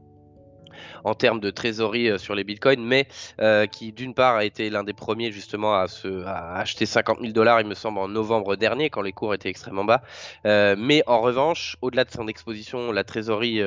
[1.05, 3.07] en termes de trésorerie euh, sur les bitcoins, mais
[3.41, 7.33] euh, qui d'une part a été l'un des premiers justement à, se, acheter 50 000
[7.33, 10.03] dollars, il me semble, en novembre dernier, quand les cours étaient extrêmement bas.
[10.47, 13.62] Euh, mais en revanche, au-delà de son exposition, la trésorerie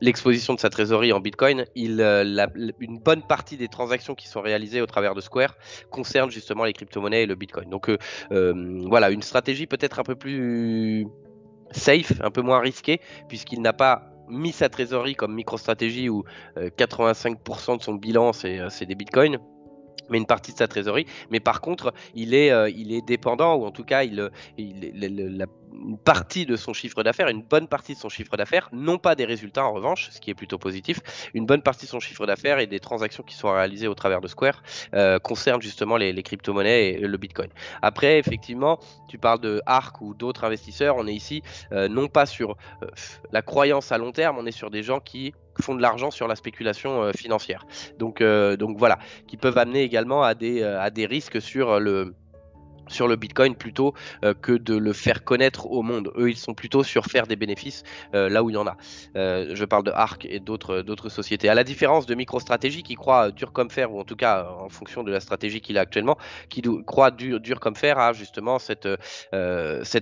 [0.00, 4.86] l'exposition de sa trésorerie en Bitcoin, une bonne partie des transactions qui sont réalisées au
[4.86, 5.56] travers de Square
[5.90, 7.68] concernent justement les crypto-monnaies et le Bitcoin.
[7.68, 7.90] Donc
[8.30, 11.06] voilà, une stratégie peut-être un peu plus
[11.72, 16.24] safe, un peu moins risquée, puisqu'il n'a pas mis sa trésorerie comme micro-stratégie où
[16.56, 19.38] 85% euh, de son bilan euh, c'est des bitcoins
[20.10, 21.06] mais une partie de sa trésorerie.
[21.30, 25.36] Mais par contre, il est, euh, il est dépendant, ou en tout cas, il, il,
[25.36, 28.98] la, une partie de son chiffre d'affaires, une bonne partie de son chiffre d'affaires, non
[28.98, 31.00] pas des résultats en revanche, ce qui est plutôt positif,
[31.34, 34.20] une bonne partie de son chiffre d'affaires et des transactions qui sont réalisées au travers
[34.20, 34.62] de Square
[34.94, 37.48] euh, concernent justement les, crypto-monnaies et le Bitcoin.
[37.82, 41.42] Après, effectivement, tu parles de ARC ou d'autres investisseurs, on est ici
[41.72, 42.86] euh, non pas sur euh,
[43.32, 46.28] la croyance à long terme, on est sur des gens qui font de l'argent sur
[46.28, 47.66] la spéculation financière.
[47.98, 52.14] Donc, voilà, qui peuvent amener également à des risques sur le
[52.88, 56.12] sur le Bitcoin plutôt euh, que de le faire connaître au monde.
[56.16, 57.82] Eux, ils sont plutôt sur faire des bénéfices
[58.14, 58.76] euh, là où il y en a.
[59.16, 61.48] Euh, je parle de Arc et d'autres sociétés.
[61.48, 64.68] À la différence de MicroStrategy qui croit dur comme fer, ou en tout cas en
[64.68, 66.16] fonction de la stratégie qu'il a actuellement,
[66.48, 68.88] qui croit dur, comme fer à justement cette,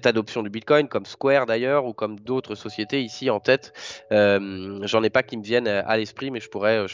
[0.06, 3.72] adoption du Bitcoin, comme Square d'ailleurs, ou comme d'autres sociétés ici en tête.
[4.10, 6.86] J'en ai pas qui me viennent à l'esprit, mais je pourrais,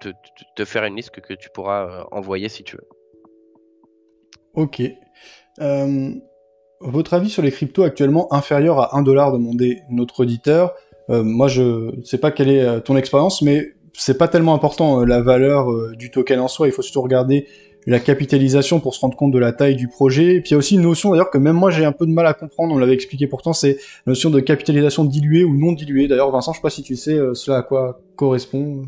[0.00, 2.99] te, faire une liste que tu pourras envoyer si tu veux.
[4.54, 4.82] Ok.
[5.60, 6.10] Euh,
[6.80, 10.74] votre avis sur les cryptos actuellement inférieurs à 1 dollar demandé notre auditeur.
[11.10, 15.04] Euh, moi, je sais pas quelle est euh, ton expérience, mais c'est pas tellement important
[15.04, 16.68] la valeur du token en soi.
[16.68, 17.46] Il faut surtout regarder
[17.86, 20.36] la capitalisation pour se rendre compte de la taille du projet.
[20.36, 22.06] Et puis il y a aussi une notion d'ailleurs que même moi j'ai un peu
[22.06, 22.72] de mal à comprendre.
[22.72, 26.06] On l'avait expliqué pourtant, c'est la notion de capitalisation diluée ou non diluée.
[26.06, 28.82] D'ailleurs, Vincent, je sais pas si tu sais cela à quoi correspond.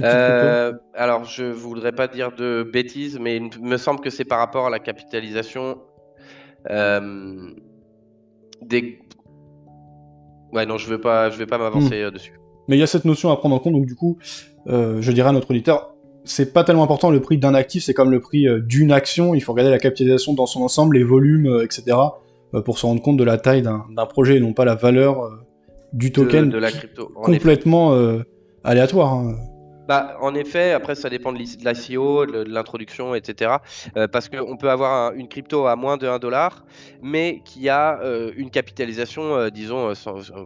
[0.00, 4.38] Euh, alors, je voudrais pas dire de bêtises, mais il me semble que c'est par
[4.38, 5.78] rapport à la capitalisation
[6.70, 7.50] euh,
[8.62, 9.00] des.
[10.52, 12.38] Ouais, non, je veux pas, je vais pas m'avancer euh, dessus.
[12.68, 14.18] Mais il y a cette notion à prendre en compte, donc du coup,
[14.66, 15.94] je dirais à notre auditeur,
[16.24, 19.34] c'est pas tellement important le prix d'un actif, c'est comme le prix d'une action.
[19.34, 21.96] Il faut regarder la capitalisation dans son ensemble, les volumes, etc.,
[22.64, 25.30] pour se rendre compte de la taille d'un projet et non pas la valeur
[25.94, 27.10] du token de, la crypto.
[27.22, 27.98] complètement
[28.64, 29.14] aléatoire.
[29.14, 29.36] Hein.
[29.88, 33.56] Bah, en effet, après, ça dépend de l'ICO, de l'introduction, etc.
[33.96, 36.66] Euh, parce qu'on peut avoir une crypto à moins de 1 dollar,
[37.02, 39.94] mais qui a euh, une capitalisation, euh, disons,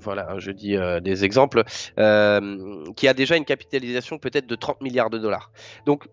[0.01, 1.65] voilà, je dis des exemples,
[2.97, 5.51] qui a déjà une capitalisation peut-être de 30 milliards de dollars.
[5.87, 6.07] Donc,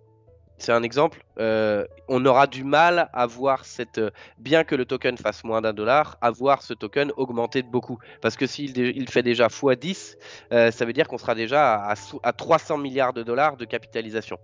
[0.60, 4.86] c'est un exemple, euh, on aura du mal à voir cette, euh, bien que le
[4.86, 7.98] token fasse moins d'un dollar, à voir ce token augmenter de beaucoup.
[8.22, 10.18] Parce que s'il il fait déjà x10,
[10.52, 14.38] euh, ça veut dire qu'on sera déjà à, à, 300 milliards de dollars de capitalisation.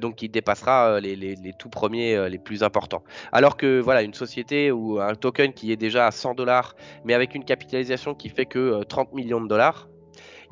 [0.00, 3.04] donc il dépassera les, tout premiers, les plus importants.
[3.32, 6.74] Alors que voilà, une société ou un token qui est déjà à 100 dollars,
[7.04, 9.88] mais avec une capitalisation qui fait que 30 millions de dollars,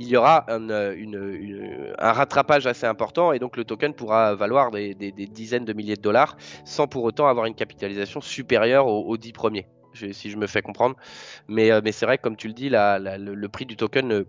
[0.02, 4.94] il y aura euh, un, rattrapage assez important et donc le token pourra valoir des,
[5.12, 9.66] dizaines de milliers de dollars sans pour autant avoir une capitalisation supérieure aux, 10 premiers,
[9.94, 10.96] si je me fais comprendre.
[11.46, 14.24] Mais, euh, c'est vrai, comme tu le dis, le, prix du token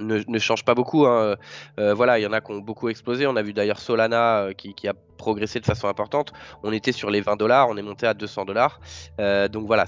[0.00, 1.06] ne, change pas beaucoup.
[1.06, 1.36] Hein.
[1.78, 3.26] Euh, voilà, il y en a qui ont beaucoup explosé.
[3.26, 6.32] On a vu d'ailleurs Solana euh, qui, a progressé de façon importante.
[6.62, 8.80] On était sur les 20 dollars, on est monté à 200 dollars.
[9.20, 9.84] Euh, donc voilà,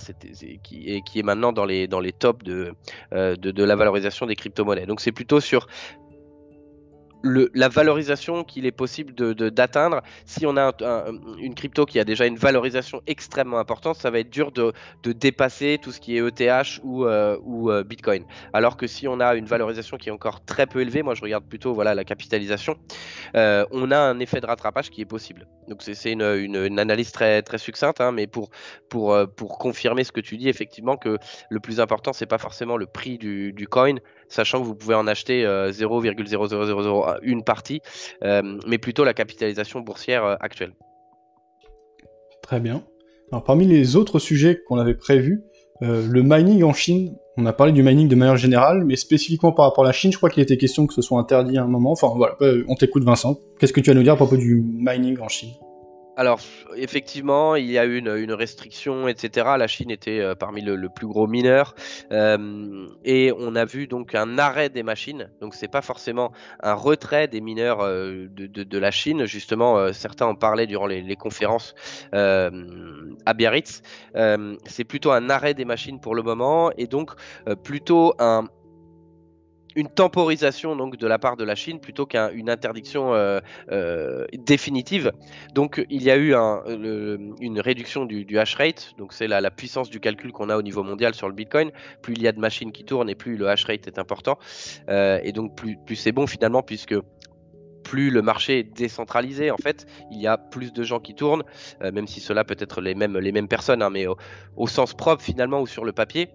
[0.62, 2.74] qui, est, qui est maintenant dans les, dans les tops de,
[3.12, 4.86] de, la valorisation des crypto-monnaies.
[4.86, 5.66] Donc c'est plutôt sur
[7.22, 9.96] la valorisation qu'il est possible d'atteindre.
[9.96, 10.72] De, si on a
[11.38, 14.72] une crypto qui a déjà une valorisation extrêmement importante, ça va être dur de,
[15.12, 18.24] dépasser tout ce qui est ETH ou, euh, euh, Bitcoin.
[18.52, 21.22] Alors que si on a une valorisation qui est encore très peu élevée, moi je
[21.22, 22.76] regarde plutôt voilà, la capitalisation,
[23.36, 25.46] euh, on a un effet de rattrapage qui est possible.
[25.68, 28.50] Donc c'est une, analyse très, très succincte, hein, mais pour,
[28.88, 31.18] pour, pour confirmer ce que tu dis, effectivement, que
[31.50, 33.94] le plus important, c'est pas forcément le prix du coin,
[34.32, 37.80] sachant que vous pouvez en acheter 0,0001 euh, partie,
[38.24, 40.72] euh, mais plutôt la capitalisation boursière euh, actuelle.
[42.42, 42.84] Très bien.
[43.30, 45.42] Alors parmi les autres sujets qu'on avait prévus,
[45.80, 49.64] le mining en Chine, on a parlé du mining de manière générale, mais spécifiquement par
[49.64, 51.66] rapport à la Chine, je crois qu'il était question que ce soit interdit à un
[51.66, 51.90] moment.
[51.90, 52.36] Enfin voilà,
[52.68, 53.40] on t'écoute Vincent.
[53.58, 55.50] Qu'est-ce que tu as à nous dire à propos du mining en Chine?
[56.14, 56.40] Alors,
[56.76, 59.54] effectivement, il y a eu une, restriction, etc.
[59.56, 61.74] La Chine était euh, parmi le, plus gros mineur.
[62.10, 65.30] Euh, et on a vu donc un arrêt des machines.
[65.40, 69.24] Donc, c'est pas forcément un retrait des mineurs euh, de, la Chine.
[69.24, 71.74] Justement, certains en parlaient durant les, les conférences
[72.12, 73.82] à Biarritz.
[74.66, 76.72] c'est plutôt un arrêt des machines pour le moment.
[76.76, 77.12] Et donc,
[77.62, 78.48] plutôt un,
[79.76, 85.12] une temporisation donc de la part de la Chine plutôt qu'une interdiction euh, euh, définitive.
[85.54, 90.00] Donc il y a eu une réduction du, hash rate, donc c'est la, puissance du
[90.00, 91.70] calcul qu'on a au niveau mondial sur le Bitcoin.
[92.00, 94.38] Plus il y a de machines qui tournent et plus le hash rate est important,
[94.88, 96.94] euh, et donc plus, plus c'est bon finalement puisque
[97.82, 101.42] plus le marché est décentralisé, en fait, il y a plus de gens qui tournent,
[101.80, 105.22] même si cela peut être les mêmes, les mêmes personnes, hein, mais au, sens propre
[105.22, 106.30] finalement ou sur le papier.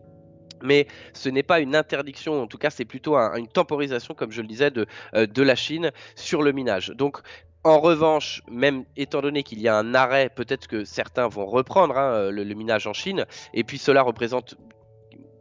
[0.62, 4.42] Mais ce n'est pas une interdiction, en tout cas c'est plutôt une temporisation, comme je
[4.42, 6.90] le disais, de, euh, de la Chine sur le minage.
[6.90, 7.20] Donc
[7.64, 11.98] en revanche, même étant donné qu'il y a un arrêt, peut-être que certains vont reprendre
[11.98, 14.56] hein, le, minage en Chine, et puis cela représente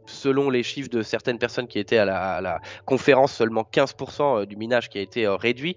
[0.07, 4.55] selon les chiffres de certaines personnes qui étaient à la, conférence, seulement 15% euh, du
[4.55, 5.75] minage qui a été euh, réduit,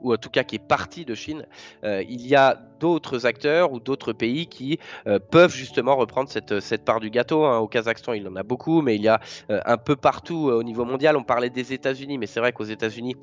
[0.00, 1.46] ou en tout cas qui est parti de Chine.
[1.82, 6.84] il y a d'autres acteurs ou d'autres pays qui euh, peuvent justement reprendre cette, cette
[6.84, 7.44] part du gâteau.
[7.44, 7.58] Hein.
[7.58, 9.20] Au Kazakhstan, il en a beaucoup, mais il y a
[9.50, 11.16] euh, un peu partout euh, au niveau mondial.
[11.16, 13.14] On parlait des États-Unis, mais c'est vrai qu'aux États-Unis,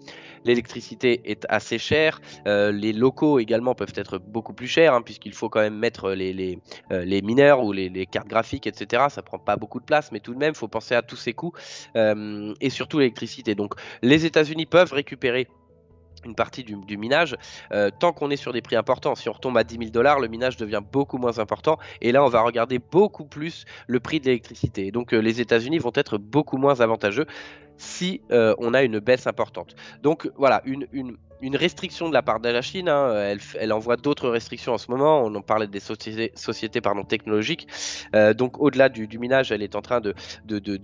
[0.45, 2.21] l'électricité est assez chère.
[2.45, 6.31] les locaux également peuvent être beaucoup plus chers, hein, puisqu'il faut quand même mettre les,
[6.31, 6.59] les,
[6.91, 9.05] les mineurs ou les, les, cartes graphiques, etc.
[9.09, 11.15] Ça prend pas beaucoup de place, mais tout de même, il faut penser à tous
[11.15, 11.53] ces coûts
[11.95, 13.55] et surtout l'électricité.
[13.55, 13.73] Donc,
[14.03, 15.47] les États-Unis peuvent récupérer
[16.27, 17.35] une partie du, minage,
[17.71, 19.15] euh, tant qu'on est sur des prix importants.
[19.15, 21.77] Si on retombe à 10 000 dollars, le minage devient beaucoup moins important.
[22.01, 24.91] Et là, on va regarder beaucoup plus le prix de l'électricité.
[24.91, 27.25] Donc, euh, les États-Unis vont être beaucoup moins avantageux
[27.77, 29.75] si euh, on a une baisse importante.
[30.01, 32.89] Donc, voilà, une, une une restriction de la part de la Chine.
[32.89, 35.23] Hein, elle, envoie d'autres restrictions en ce moment.
[35.23, 37.67] On en parlait des sociétés, technologiques.
[38.15, 40.13] Euh, donc au-delà du, minage, elle est en train de,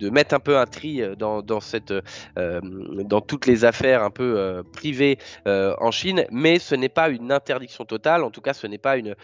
[0.09, 1.15] mettre un peu un tri euh,
[2.37, 2.61] euh,
[3.03, 6.25] dans toutes les affaires un peu privées en Chine.
[6.31, 8.23] Mais ce n'est pas une interdiction totale.
[8.23, 9.15] En tout cas, ce n'est pas, une,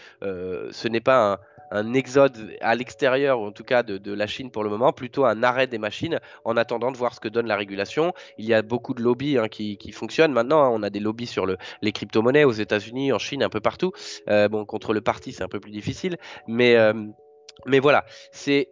[1.71, 5.43] un, exode à l'extérieur, en tout cas de, la Chine pour le moment, plutôt un
[5.43, 8.13] arrêt des machines en attendant de voir ce que donne la régulation.
[8.37, 10.63] Il y a beaucoup de lobbies hein, qui, fonctionnent maintenant.
[10.63, 10.69] Hein.
[10.71, 13.91] On a des lobbies sur le, les crypto-monnaies aux États-Unis, en Chine, un peu partout.
[14.29, 16.17] Euh, bon, contre le parti, c'est un peu plus difficile,
[16.47, 16.93] mais euh,
[17.65, 18.69] mais voilà, c'est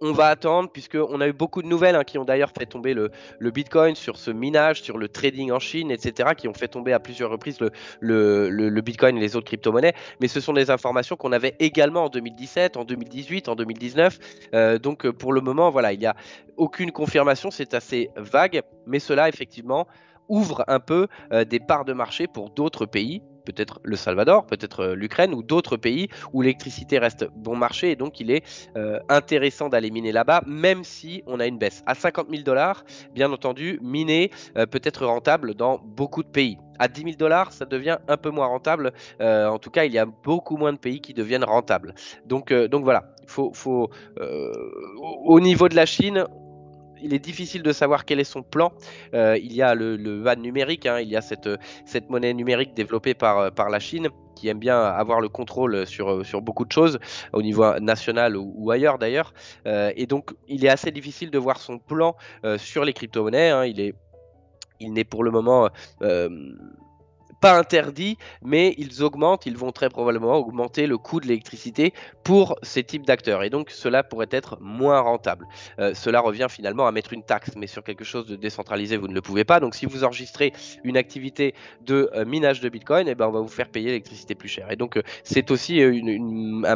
[0.00, 2.94] on va attendre, puisqu'on a eu beaucoup de nouvelles hein, qui ont d'ailleurs fait tomber
[2.94, 3.10] le,
[3.50, 7.00] Bitcoin sur ce minage, sur le trading en Chine, etc., qui ont fait tomber à
[7.00, 7.58] plusieurs reprises
[8.00, 9.94] le, Bitcoin et les autres crypto-monnaies.
[10.20, 14.18] Mais ce sont des informations qu'on avait également en 2017, en 2018, en 2019.
[14.54, 16.14] Euh, donc euh, pour le moment, voilà, il n'y a
[16.56, 19.86] aucune confirmation, c'est assez vague, mais cela effectivement
[20.28, 24.80] ouvre un peu euh, des parts de marché pour d'autres pays peut-être le Salvador, peut-être
[24.80, 28.44] euh, l'Ukraine ou d'autres pays où l'électricité reste bon marché et donc il est
[28.76, 31.82] euh, intéressant d'aller miner là-bas, même si on a une baisse.
[31.86, 32.84] À 50 000 dollars,
[33.14, 36.58] bien entendu, miner euh, peut être rentable dans beaucoup de pays.
[36.78, 38.92] À 10 000 dollars, ça devient un peu moins rentable.
[39.18, 41.94] en tout cas, il y a beaucoup moins de pays qui deviennent rentables.
[42.26, 43.88] Donc, voilà, faut, faut
[45.24, 46.26] au niveau de la Chine,
[47.02, 48.72] il est difficile de savoir quel est son plan.
[49.14, 51.48] Euh, il y a le, le numérique, hein, il y a cette,
[52.08, 56.42] monnaie numérique développée par, par la Chine qui aime bien avoir le contrôle sur, sur
[56.42, 56.98] beaucoup de choses,
[57.32, 59.32] au niveau national ou, ailleurs d'ailleurs.
[59.66, 63.50] Euh, et donc, il est assez difficile de voir son plan euh, sur les crypto-monnaies.
[63.50, 63.64] Hein.
[64.78, 65.70] Il n'est pour le moment
[67.40, 71.92] pas interdits, mais ils augmentent, ils vont très probablement augmenter le coût de l'électricité
[72.24, 73.42] pour ces types d'acteurs.
[73.42, 75.46] Et donc cela pourrait être moins rentable.
[75.78, 79.08] Euh, cela revient finalement à mettre une taxe, mais sur quelque chose de décentralisé, vous
[79.08, 79.60] ne le pouvez pas.
[79.60, 80.52] Donc si vous enregistrez
[80.84, 84.34] une activité de euh, minage de Bitcoin, eh ben, on va vous faire payer l'électricité
[84.34, 84.70] plus cher.
[84.70, 86.66] Et donc euh, c'est aussi une,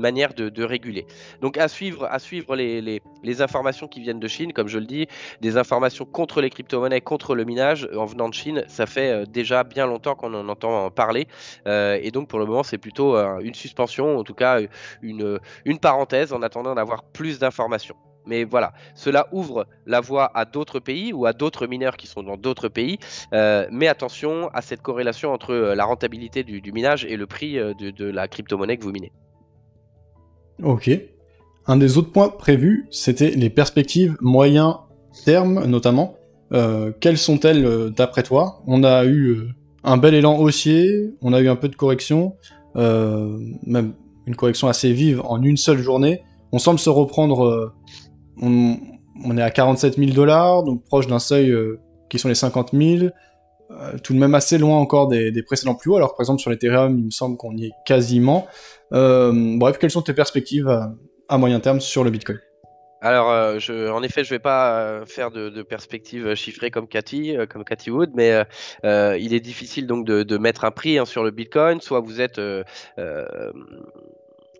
[0.00, 1.06] manière de, réguler.
[1.40, 3.00] Donc à suivre, à suivre les,
[3.40, 5.06] informations qui viennent de Chine, comme je le dis,
[5.40, 9.62] des informations contre les crypto-monnaies, contre le minage en venant de Chine, ça fait déjà
[9.62, 11.26] bien longtemps qu'on en entend parler.
[11.66, 14.60] Euh, et donc pour le moment, c'est plutôt euh, une suspension, en tout cas
[15.02, 17.96] une, une parenthèse en attendant d'avoir plus d'informations.
[18.26, 22.22] Mais voilà, cela ouvre la voie à d'autres pays ou à d'autres mineurs qui sont
[22.22, 22.98] dans d'autres pays.
[23.32, 28.04] Euh, mais attention à cette corrélation entre la rentabilité du, minage et le prix de,
[28.04, 29.12] la crypto-monnaie que vous minez.
[30.62, 30.90] Ok.
[31.66, 34.80] Un des autres points prévus, c'était les perspectives moyen
[35.24, 36.18] terme, notamment.
[37.00, 38.62] quelles sont-elles d'après toi?
[38.66, 39.54] On a eu
[39.84, 42.36] un bel élan haussier, on a eu un peu de correction,
[42.76, 43.94] euh, même
[44.26, 46.22] une correction assez vive en une seule journée.
[46.52, 47.72] On semble se reprendre, euh,
[48.40, 52.70] on, est à 47 000 dollars, donc proche d'un seuil euh, qui sont les 50
[52.72, 53.10] 000,
[54.02, 56.98] tout de même assez loin encore des, précédents plus hauts, alors par exemple sur l'Ethereum,
[56.98, 58.46] il me semble qu'on y est quasiment.
[58.90, 60.68] bref, quelles sont tes perspectives
[61.28, 62.38] à moyen terme sur le Bitcoin?
[63.00, 66.88] Alors, euh, je, en effet, je vais pas euh, faire de, de perspectives chiffrées comme
[66.88, 68.44] Cathy, euh, comme Cathy Wood, mais
[68.82, 71.80] il est difficile donc de, de mettre un prix hein, sur le Bitcoin.
[71.80, 72.40] Soit vous êtes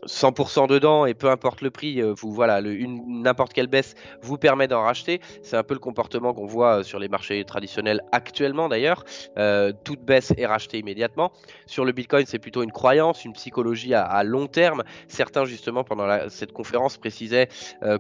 [0.09, 4.67] 100% dedans et peu importe le prix, euh, vous voilà, n'importe quelle baisse vous permet
[4.67, 5.21] d'en racheter.
[5.43, 9.05] C'est un peu le comportement qu'on voit euh, sur les marchés traditionnels actuellement d'ailleurs.
[9.37, 11.33] Euh, toute baisse est rachetée immédiatement.
[11.67, 14.83] Sur le Bitcoin, c'est plutôt une croyance, une psychologie à, long terme.
[15.07, 17.49] Certains justement pendant cette conférence précisaient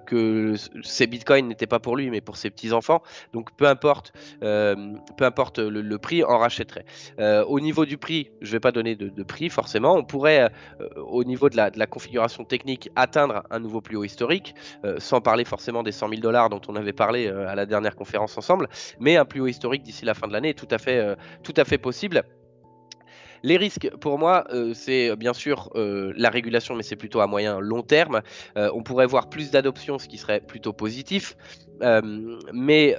[0.07, 3.03] que ces Bitcoins n'étaient pas pour lui mais pour ses petits enfants.
[3.33, 6.85] Donc peu importe, peu importe le, prix, en rachèterait.
[7.19, 9.95] au niveau du prix, je ne vais pas donner de, prix forcément.
[9.95, 10.51] On pourrait
[10.97, 15.01] au niveau de la, de la configuration technique atteindre un nouveau plus haut historique, euh,
[15.01, 17.97] sans parler forcément des 100 000 dollars dont on avait parlé euh, à la dernière
[17.97, 18.69] conférence ensemble,
[19.01, 21.17] mais un plus haut historique d'ici la fin de l'année est tout à fait, euh,
[21.43, 22.23] tout à fait possible.
[23.43, 24.45] Les risques, pour moi,
[24.75, 28.21] c'est bien sûr la régulation, mais c'est plutôt à moyen long terme.
[28.57, 31.37] on pourrait voir plus d'adoption, ce qui serait plutôt positif.
[32.53, 32.97] mais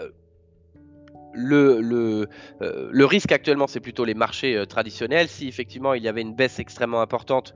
[1.33, 2.27] le, le,
[2.59, 5.27] le, risque actuellement, c'est plutôt les marchés traditionnels.
[5.27, 7.53] Si effectivement il y avait une baisse extrêmement importante,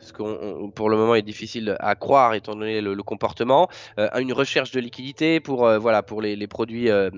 [0.00, 4.32] ce qu'on pour le moment est difficile à croire étant donné le, comportement, euh, une
[4.32, 7.10] recherche de liquidité pour, euh, voilà, pour les, produits euh,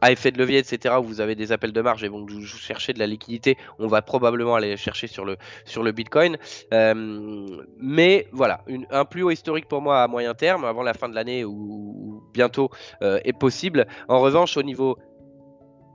[0.00, 2.92] à effet de levier, etc., où vous avez des appels de marge et vous cherchez
[2.92, 6.36] de la liquidité, on va probablement aller chercher sur le, sur le Bitcoin.
[6.72, 11.14] mais voilà, un plus haut historique pour moi à moyen terme, avant la fin de
[11.14, 12.70] l'année ou, bientôt,
[13.00, 13.86] est possible.
[14.08, 14.96] En revanche, au niveau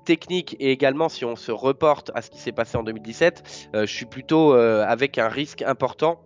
[0.05, 3.85] technique et également si on se reporte à ce qui s'est passé en 2017, euh,
[3.85, 6.21] je suis plutôt euh, avec un risque important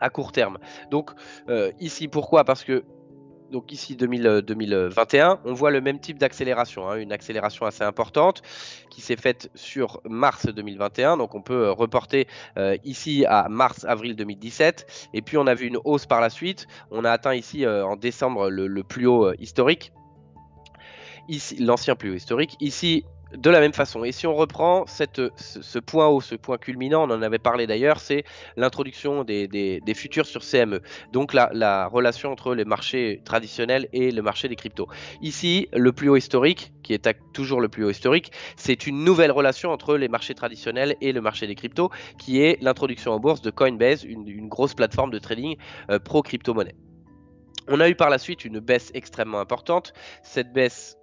[0.00, 0.58] à court terme.
[0.90, 1.10] Donc
[1.48, 2.44] euh, ici pourquoi?
[2.44, 2.84] Parce que
[3.52, 8.42] donc ici 2021, on voit le même type d'accélération, hein, une accélération assez importante
[8.90, 11.18] qui s'est faite sur mars 2021.
[11.18, 12.26] Donc on peut reporter
[12.84, 15.10] ici à mars-avril 2017.
[15.14, 16.66] Et puis on a vu une hausse par la suite.
[16.90, 19.92] On a atteint ici en décembre le plus haut historique
[21.28, 22.56] ici l'ancien plus haut historique.
[22.60, 23.04] Ici,
[23.36, 24.04] de la même façon.
[24.04, 28.00] Et si on reprend ce, point haut, ce point culminant, on en avait parlé d'ailleurs,
[28.00, 28.24] c'est
[28.56, 30.80] l'introduction des, des, futurs sur CME.
[31.12, 34.88] Donc la, la, relation entre les marchés traditionnels et le marché des cryptos.
[35.20, 39.30] Ici, le plus haut historique, qui est toujours le plus haut historique, c'est une nouvelle
[39.30, 43.42] relation entre les marchés traditionnels et le marché des cryptos, qui est l'introduction en bourse
[43.42, 45.56] de Coinbase, une, grosse plateforme de trading
[45.90, 46.74] euh, pro-crypto-monnaie.
[47.68, 49.92] On a eu par la suite une baisse extrêmement importante.
[50.22, 50.96] Cette baisse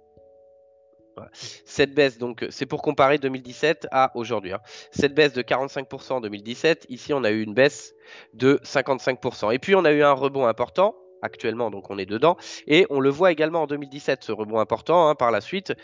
[1.32, 4.52] cette baisse, donc, c'est pour comparer 2017 à aujourd'hui.
[4.52, 4.60] Hein.
[4.90, 7.94] Cette baisse de 45% en 2017, ici, on a eu une baisse
[8.34, 9.52] de 55%.
[9.54, 10.94] Et puis, on a eu un rebond important.
[11.22, 12.38] Actuellement, donc on est dedans.
[12.66, 15.06] Et on le voit également en 2017, ce rebond important.
[15.08, 15.74] Hein, par la suite,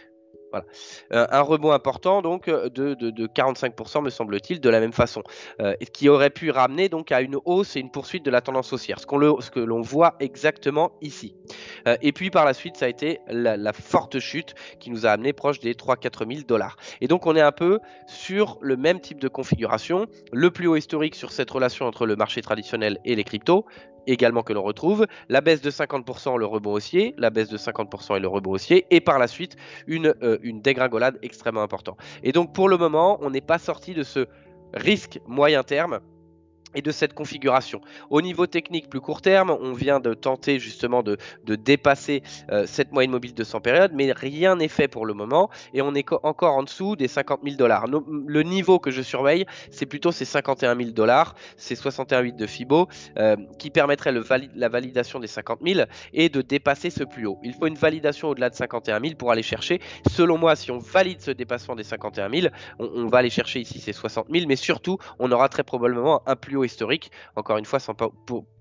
[1.12, 5.22] euh, un rebond important donc euh, de, 45% me semble-t-il de la même façon,
[5.60, 8.72] euh, qui aurait pu ramener donc à une hausse et une poursuite de la tendance
[8.72, 11.34] haussière, ce, que l'on voit exactement ici.
[11.86, 15.32] et puis par la suite, ça a été la, forte chute qui nous a amené
[15.32, 16.76] proche des 3-4 000 dollars.
[17.00, 20.76] Et donc on est un peu sur le même type de configuration, le plus haut
[20.76, 23.64] historique sur cette relation entre le marché traditionnel et les cryptos,
[24.06, 28.16] également que l'on retrouve, la baisse de 50%, le rebond haussier, la baisse de 50%
[28.16, 31.98] et le rebond haussier, et par la suite une, euh, une dégringolade extrêmement importante.
[32.22, 34.26] Et donc pour le moment, on n'est pas sorti de ce
[34.74, 36.00] risque moyen terme
[36.76, 37.80] et de cette configuration.
[38.10, 42.22] Au niveau technique plus court terme, on vient de tenter justement de, dépasser
[42.52, 45.82] euh, cette moyenne mobile de 100 périodes, mais rien n'est fait pour le moment et
[45.82, 47.86] on est encore en dessous des 50 000 dollars.
[47.86, 52.88] Le niveau que je surveille, c'est plutôt ces 51 000 dollars, ces 61,8 de FIBO,
[53.18, 54.24] euh, qui permettrait le
[54.54, 57.38] la validation des 50 000 et de dépasser ce plus haut.
[57.42, 59.80] Il faut une validation au-delà de 51 000 pour aller chercher.
[60.10, 62.48] Selon moi, si on valide ce dépassement des 51 000,
[62.78, 66.22] on, on va aller chercher ici ces 60 000, mais surtout, on aura très probablement
[66.26, 67.94] un plus haut historique, encore une fois sans,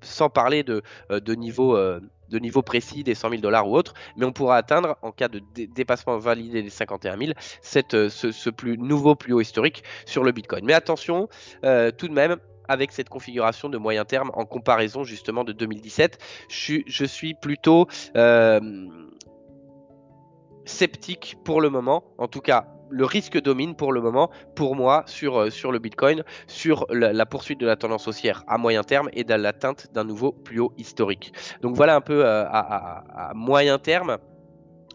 [0.01, 0.81] sans parler de,
[1.11, 1.99] euh, de niveau euh,
[2.29, 5.27] de niveau précis des 100 000 dollars ou autre, mais on pourra atteindre, en cas
[5.27, 10.23] de dépassement validé des 51 000, cette, euh, ce, plus nouveau plus haut historique sur
[10.23, 10.65] le Bitcoin.
[10.65, 11.29] Mais attention,
[11.61, 12.37] tout de même,
[12.67, 16.17] avec cette configuration de moyen terme en comparaison justement de 2017,
[16.49, 17.87] je, je suis plutôt
[20.65, 25.03] sceptique pour le moment, en tout cas le risque domine pour le moment, pour moi,
[25.05, 29.23] sur, euh, le Bitcoin, sur la, poursuite de la tendance haussière à moyen terme et
[29.23, 31.33] dans l'atteinte d'un nouveau plus haut historique.
[31.61, 34.17] Donc voilà un peu euh, à, moyen terme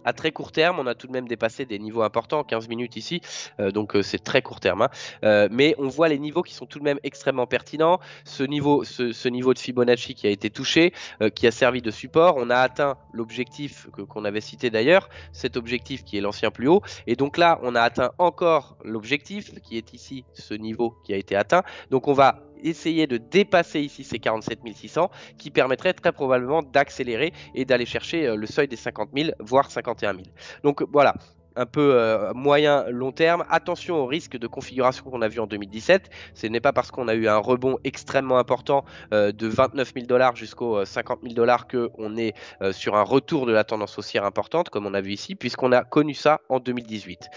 [0.05, 2.97] à très court terme, on a tout de même dépassé des niveaux importants, 15 minutes
[2.97, 3.21] ici,
[3.59, 4.83] euh, donc euh, c'est très court terme.
[4.83, 4.89] Hein.
[5.25, 8.01] Euh, mais on voit les niveaux qui sont tout de même extrêmement pertinents.
[8.25, 10.93] Ce niveau, ce, niveau de Fibonacci qui a été touché,
[11.35, 16.05] qui a servi de support, on a atteint l'objectif qu'on avait cité d'ailleurs, cet objectif
[16.05, 16.83] qui est l'ancien plus haut.
[17.07, 21.17] Et donc là, on a atteint encore l'objectif qui est ici, ce niveau qui a
[21.17, 21.63] été atteint.
[21.91, 27.33] Donc on va essayer de dépasser ici ces 47 600 qui permettrait très probablement d'accélérer
[27.55, 30.25] et d'aller chercher euh, le seuil des 50 000 voire 51 000.
[30.63, 31.15] Donc voilà,
[31.57, 33.45] un peu euh, moyen long terme.
[33.51, 36.11] Attention au risque de configuration qu'on a vu en 2017.
[36.35, 40.07] Ce n'est pas parce qu'on a eu un rebond extrêmement important euh, de 29 000
[40.07, 42.35] dollars jusqu'aux 50 000 dollars qu'on est
[42.73, 45.85] sur un retour de la tendance haussière importante, comme on a vu ici, puisqu'on a
[45.85, 47.29] connu ça en 2018.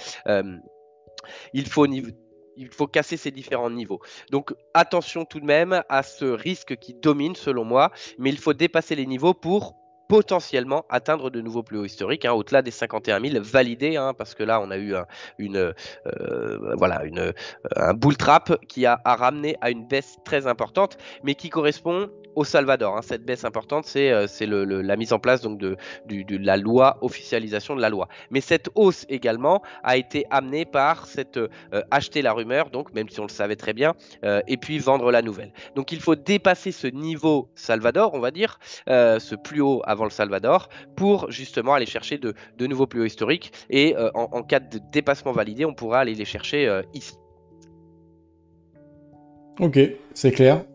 [1.53, 1.87] il faut
[2.57, 4.01] il faut casser ces différents niveaux.
[4.31, 8.53] Donc attention tout de même à ce risque qui domine selon moi, mais il faut
[8.53, 9.75] dépasser les niveaux pour
[10.07, 14.35] potentiellement atteindre de nouveaux plus hauts historiques, hein, au-delà des 51 000 validés, hein, parce
[14.35, 15.05] que là on a eu un,
[15.37, 15.73] une,
[16.07, 17.33] euh, voilà, une,
[17.75, 22.43] un bull trap qui a, ramené à une baisse très importante, mais qui correspond au
[22.43, 22.97] Salvador.
[22.97, 23.01] Hein.
[23.01, 24.25] Cette baisse importante, c'est euh,
[24.81, 25.77] la mise en place donc, de,
[26.07, 28.07] la loi, officialisation de la loi.
[28.31, 31.49] Mais cette hausse également a été amenée par cette euh,
[31.91, 33.93] acheter la rumeur, donc même si on le savait très bien,
[34.23, 35.51] euh, et puis vendre la nouvelle.
[35.75, 40.09] Donc il faut dépasser ce niveau Salvador, on va dire, ce plus haut avant le
[40.09, 40.67] Salvador,
[40.97, 43.51] pour justement aller chercher de, nouveaux plus hauts historiques.
[43.69, 47.13] Et en, en, cas de dépassement validé, on pourra aller les chercher ici.
[49.59, 49.79] Ok,
[50.13, 50.65] c'est clair.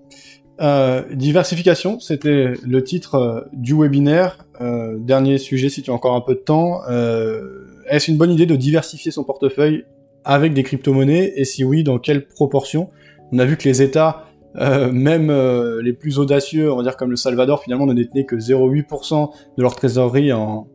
[0.60, 4.46] Euh, diversification, c'était le titre euh, du webinaire.
[4.60, 6.80] Euh, dernier sujet, si tu as encore un peu de temps.
[7.88, 9.84] Est-ce une bonne idée de diversifier son portefeuille
[10.24, 11.32] avec des crypto-monnaies?
[11.36, 12.90] Et si oui, dans quelle proportion?
[13.32, 15.30] On a vu que les États, même
[15.80, 19.62] les plus audacieux, on va dire comme le Salvador, finalement ne détenaient que 0,8% de
[19.62, 20.68] leur trésorerie en,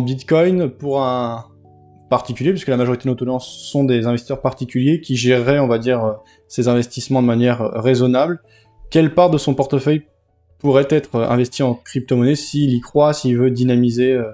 [0.00, 1.46] Bitcoin pour un
[2.10, 5.78] particulier, puisque la majorité de nos tenants sont des investisseurs particuliers qui géreraient, on va
[5.78, 6.16] dire,
[6.48, 8.40] ces investissements de manière raisonnable.
[8.90, 10.04] Quelle part de son portefeuille
[10.58, 14.30] pourrait être investi en crypto-monnaie s'il y croit, s'il veut dynamiser euh,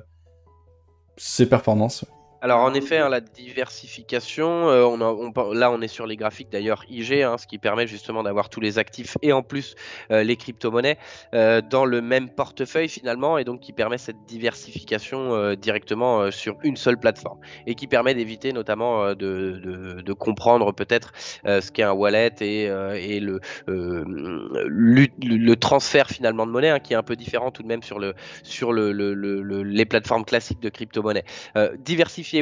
[1.16, 2.04] ses performances
[2.44, 6.84] alors en effet, hein, la diversification, euh, on là on est sur les graphiques d'ailleurs
[6.90, 9.74] IG, hein, ce qui permet justement d'avoir tous les actifs et en plus
[10.10, 10.98] euh, les crypto-monnaies
[11.32, 16.76] euh, dans le même portefeuille finalement et donc qui permet cette diversification directement sur une
[16.76, 21.12] seule plateforme et qui permet d'éviter notamment de, comprendre peut-être
[21.46, 27.02] ce qu'est un wallet et, le, le, transfert finalement de monnaie hein, qui est un
[27.02, 31.24] peu différent tout de même sur, le, sur le, les plateformes classiques de crypto-monnaie.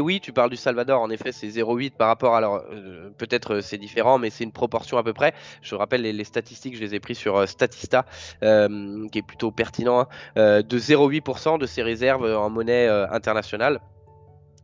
[0.00, 2.38] Oui, tu parles du Salvador, en effet, c'est 0,8 par rapport à.
[2.38, 5.34] Alors, euh, peut-être euh, c'est différent, mais c'est une proportion à peu près.
[5.62, 8.04] Je rappelle les, statistiques, je les ai pris sur euh, Statista,
[8.40, 13.80] qui est plutôt pertinent, hein, de 0,8% de ses réserves en monnaie internationale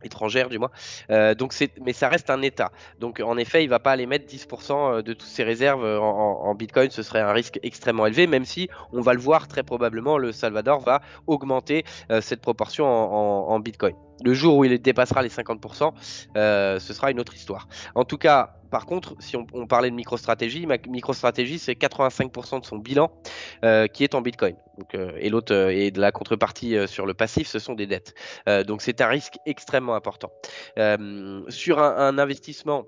[0.03, 0.71] étrangère du moins.
[1.35, 2.71] Donc mais ça reste un État.
[2.99, 6.55] Donc en effet, il va pas aller mettre 10% euh, de toutes ses réserves en,
[6.55, 6.89] Bitcoin.
[6.89, 10.31] Ce serait un risque extrêmement élevé, même si on va le voir très probablement, le
[10.31, 11.83] Salvador va augmenter
[12.21, 13.95] cette proportion en, Bitcoin.
[14.23, 15.93] Le jour où il dépassera les 50%,
[16.35, 17.67] ce sera une autre histoire.
[17.95, 22.65] En tout cas, par contre, si on, parlait de micro-stratégie, ma micro-stratégie, c'est 85% de
[22.65, 23.11] son bilan
[23.63, 24.55] euh, qui est en Bitcoin.
[24.93, 28.13] Euh, et l'autre, euh, et de la contrepartie sur le passif, ce sont des dettes.
[28.67, 30.31] donc c'est un risque extrêmement important.
[31.49, 32.85] sur un investissement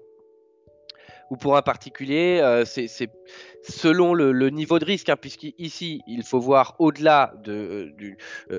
[1.30, 3.10] ou pour un particulier, c'est
[3.64, 7.94] selon le, niveau de risque, hein, puisqu'ici, il faut voir au-delà de,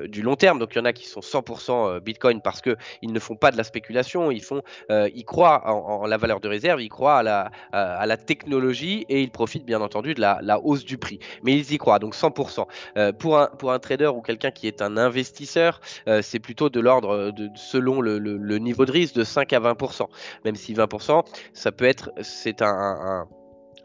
[0.06, 0.58] du, long terme.
[0.58, 3.56] Donc, il y en a qui sont 100% Bitcoin parce qu'ils ne font pas de
[3.56, 7.50] la spéculation, ils, font, ils croient en, la valeur de réserve, ils croient à la,
[7.72, 11.18] à la technologie et ils profitent bien entendu de la, la hausse du prix.
[11.42, 13.12] Mais ils y croient, donc 100%.
[13.14, 15.80] pour, un, pour un trader ou quelqu'un qui est un investisseur,
[16.22, 20.06] c'est plutôt de l'ordre de, selon le, le, niveau de risque de 5 à 20%.
[20.44, 23.26] Même si 20%, ça peut être, c'est un,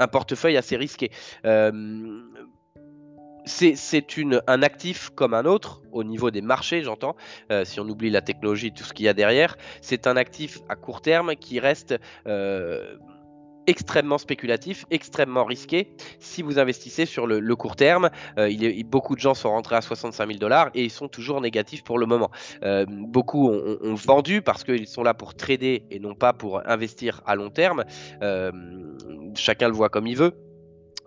[0.06, 1.10] portefeuille assez risqué.
[1.46, 2.22] Euh,
[3.48, 4.06] c'est
[4.48, 7.16] un actif comme un autre au niveau des marchés, j'entends.
[7.52, 10.60] Euh, si on oublie la technologie, tout ce qu'il y a derrière, c'est un actif
[10.70, 11.96] à court terme qui reste
[12.28, 12.98] euh,
[13.68, 15.90] extrêmement spéculatif, extrêmement risqué
[16.20, 18.10] si vous investissez sur le, court terme.
[18.38, 18.50] Euh,
[18.86, 22.00] beaucoup de gens sont rentrés à 65 000 dollars et ils sont toujours négatifs pour
[22.00, 22.32] le moment.
[22.64, 27.22] Euh, beaucoup ont, vendu parce qu'ils sont là pour trader et non pas pour investir
[27.26, 27.84] à long terme.
[28.22, 28.52] Euh,
[29.36, 30.34] chacun le voit comme il veut.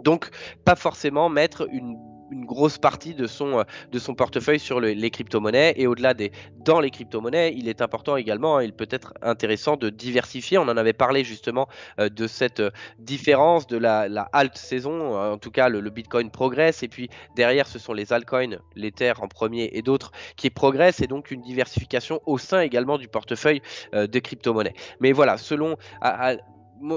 [0.02, 0.30] Donc,
[0.64, 1.96] pas forcément mettre une
[2.30, 5.74] une grosse partie de son, euh, de son portefeuille sur les crypto-monnaies.
[5.76, 6.32] Et au-delà des
[6.64, 10.58] dans les crypto-monnaies, il est important également, hein, il peut être intéressant de diversifier.
[10.58, 11.68] On en avait parlé justement
[11.98, 15.16] euh, de cette euh, différence de la, alt saison.
[15.16, 16.82] En tout cas, le, Bitcoin progresse.
[16.82, 21.00] Et puis derrière, ce sont les altcoins, l'Ether en premier et d'autres qui progressent.
[21.00, 23.62] Et donc une diversification au sein également du portefeuille
[23.92, 24.74] de crypto-monnaies.
[25.00, 25.76] Mais voilà, selon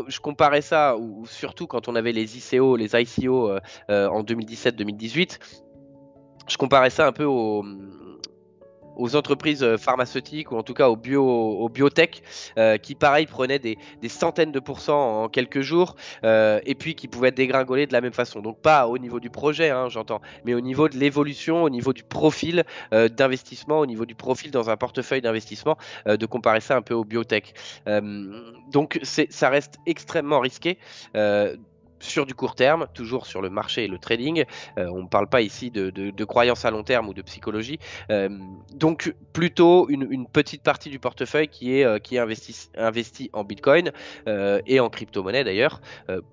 [0.07, 3.59] je comparais ça, ou, surtout quand on avait les ICO, les ICO euh,
[3.89, 5.39] euh, en 2017-2018,
[6.47, 7.63] je comparais ça un peu au,
[8.96, 12.24] aux entreprises euh, pharmaceutiques ou en tout cas aux, bio, aux biotech
[12.58, 13.78] euh, qui pareil prenaient des,
[14.08, 18.14] centaines de pourcents en quelques jours euh, et puis qui pouvaient dégringoler de la même
[18.14, 18.41] façon.
[18.41, 21.94] Donc pas au niveau du projet, hein, j'entends, mais au niveau de l'évolution, au niveau
[21.94, 26.82] du profil d'investissement, au niveau du profil dans un portefeuille d'investissement, de comparer ça un
[26.82, 27.54] peu aux biotech.
[28.72, 30.78] donc ça reste extrêmement risqué
[32.04, 34.43] sur du court terme, toujours sur le marché et le trading.
[34.78, 37.80] Euh, on ne parle pas ici de, de, croyances à long terme ou de psychologie.
[38.10, 38.30] Euh,
[38.74, 43.43] donc plutôt une, petite partie du portefeuille qui est, euh, qui est investi, investi en
[43.43, 43.91] Bitcoin
[44.28, 45.82] et en crypto-monnaie d'ailleurs,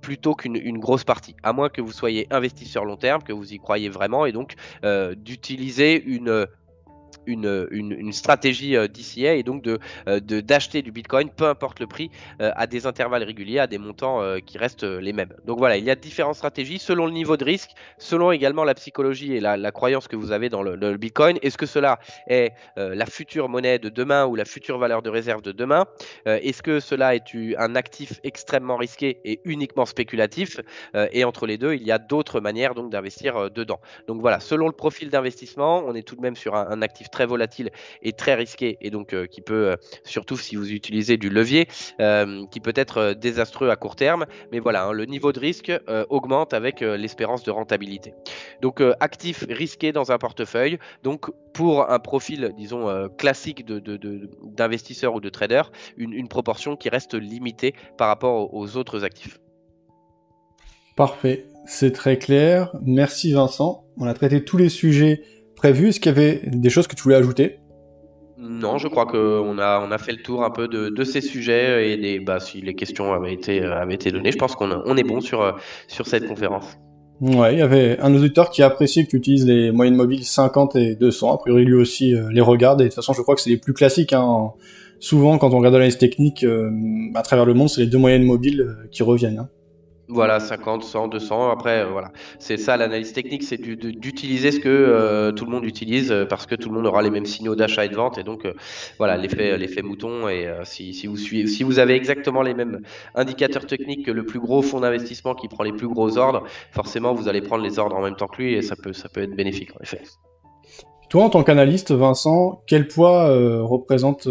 [0.00, 1.36] plutôt qu'une grosse partie.
[1.42, 4.32] À moins que vous soyez investi sur long terme, que vous y croyez vraiment et
[4.32, 4.54] donc
[5.16, 6.46] d'utiliser une
[7.26, 9.78] une, une, stratégie euh, d'ICA et donc euh,
[10.20, 13.78] de d'acheter du Bitcoin, peu importe le prix, euh, à des intervalles réguliers, à des
[13.78, 15.32] montants qui restent les mêmes.
[15.44, 18.74] Donc voilà, il y a différentes stratégies selon le niveau de risque, selon également la
[18.74, 21.38] psychologie et la, croyance que vous avez dans le, Bitcoin.
[21.42, 25.42] Est-ce que cela est la future monnaie de demain ou la future valeur de réserve
[25.42, 25.86] de demain?
[26.26, 30.60] Est-ce que cela est un actif extrêmement risqué et uniquement spéculatif?
[31.12, 33.80] Et entre les deux, il y a d'autres manières donc d'investir dedans.
[34.08, 37.26] Donc voilà, selon le profil d'investissement, on est tout de même sur un actif très
[37.26, 37.70] volatile
[38.02, 41.68] et très risqué et donc euh, qui peut, euh, surtout si vous utilisez du levier,
[42.00, 44.26] euh, qui peut être désastreux à court terme.
[44.52, 45.72] Mais voilà, hein, le niveau de risque
[46.08, 48.14] augmente avec l'espérance de rentabilité.
[48.60, 50.78] Donc actif risqué dans un portefeuille.
[51.02, 55.62] Donc pour un profil, disons, classique d'investisseur de, ou de trader,
[55.96, 59.38] une proportion qui reste limitée par rapport aux autres actifs.
[60.96, 62.74] Parfait, c'est très clair.
[62.82, 63.84] Merci Vincent.
[63.96, 65.22] On a traité tous les sujets
[65.60, 65.88] prévu.
[65.88, 67.60] Est-ce qu'il y avait des choses que tu voulais ajouter?
[68.38, 71.92] Non, je crois qu'on a, on a fait le tour un peu de, ces sujets
[71.92, 74.96] et des, bah, si les questions avaient été, avaient été données, je pense qu'on on
[74.96, 75.58] est bon sur,
[75.88, 76.78] sur cette conférence.
[77.20, 80.76] Ouais, il y avait un auditeur qui apprécié que tu utilises les moyennes mobiles 50
[80.76, 81.34] et 200.
[81.34, 82.80] A priori, lui aussi euh, les regarde.
[82.80, 84.14] Et de toute façon, je crois que c'est les plus classiques.
[84.14, 84.52] Hein.
[85.00, 86.70] Souvent, quand on regarde l'analyse technique euh,
[87.14, 89.38] à travers le monde, c'est les deux moyennes mobiles euh, qui reviennent.
[89.38, 89.48] Hein.
[90.12, 91.50] Voilà, 50, 100, 200.
[91.50, 95.64] Après, euh, voilà, c'est ça l'analyse technique, c'est d'utiliser ce que euh, tout le monde
[95.64, 98.18] utilise euh, parce que tout le monde aura les mêmes signaux d'achat et de vente
[98.18, 98.46] et donc
[98.98, 100.28] voilà l'effet l'effet mouton.
[100.28, 102.80] Et si, si, vous suivez, si vous avez exactement les mêmes
[103.14, 106.42] indicateurs techniques que le plus gros fonds d'investissement qui prend les plus gros ordres,
[106.72, 109.08] forcément vous allez prendre les ordres en même temps que lui et ça peut ça
[109.08, 110.00] peut être bénéfique en effet.
[111.08, 113.28] Toi, en tant qu'analyste, Vincent, quel poids
[113.62, 114.28] représente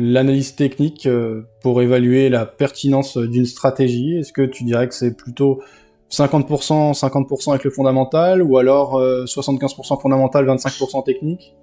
[0.00, 5.16] l'analyse technique euh, pour évaluer la pertinence d'une stratégie Est-ce que tu dirais que c'est
[5.16, 5.62] plutôt
[6.10, 11.54] 50%, 50% avec le fondamental ou alors 75% euh, fondamental, 25% technique?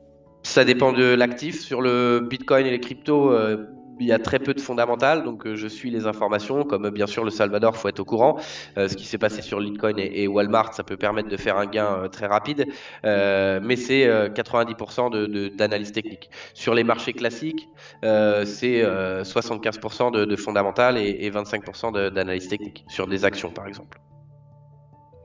[0.43, 1.59] Ça dépend de l'actif.
[1.59, 3.65] Sur le Bitcoin et les cryptos, euh,
[3.99, 6.91] il y a très peu de fondamentales, donc euh, je suis les informations, comme euh,
[6.91, 8.37] bien sûr le Salvador, faut être au courant.
[8.77, 11.65] Euh, ce qui s'est passé sur Bitcoin et, Walmart, ça peut permettre de faire un
[11.65, 12.67] gain très rapide,
[13.03, 16.29] mais c'est 90% d'analyse technique.
[16.53, 17.67] Sur les marchés classiques,
[18.01, 23.99] c'est 75% de, de fondamentales et 25% d'analyse technique, sur des actions par exemple.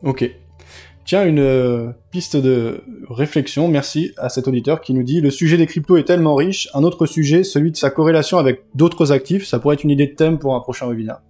[0.02, 0.30] Ok.
[1.05, 5.57] Tiens, une euh, piste de réflexion, merci à cet auditeur qui nous dit le sujet
[5.57, 9.44] des cryptos est tellement riche, un autre sujet, celui de sa corrélation avec d'autres actifs,
[9.44, 11.20] ça pourrait être une idée de thème pour un prochain webinaire.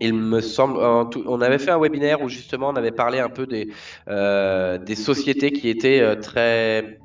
[0.00, 3.46] il me semble, on avait fait un webinaire où justement on avait parlé un peu
[3.46, 3.68] des,
[4.06, 7.00] des sociétés qui étaient très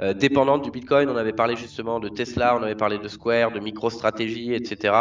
[0.00, 1.08] euh, dépendante du Bitcoin.
[1.08, 4.94] On avait parlé justement de Tesla, on avait parlé de Square, de MicroStrategy, etc.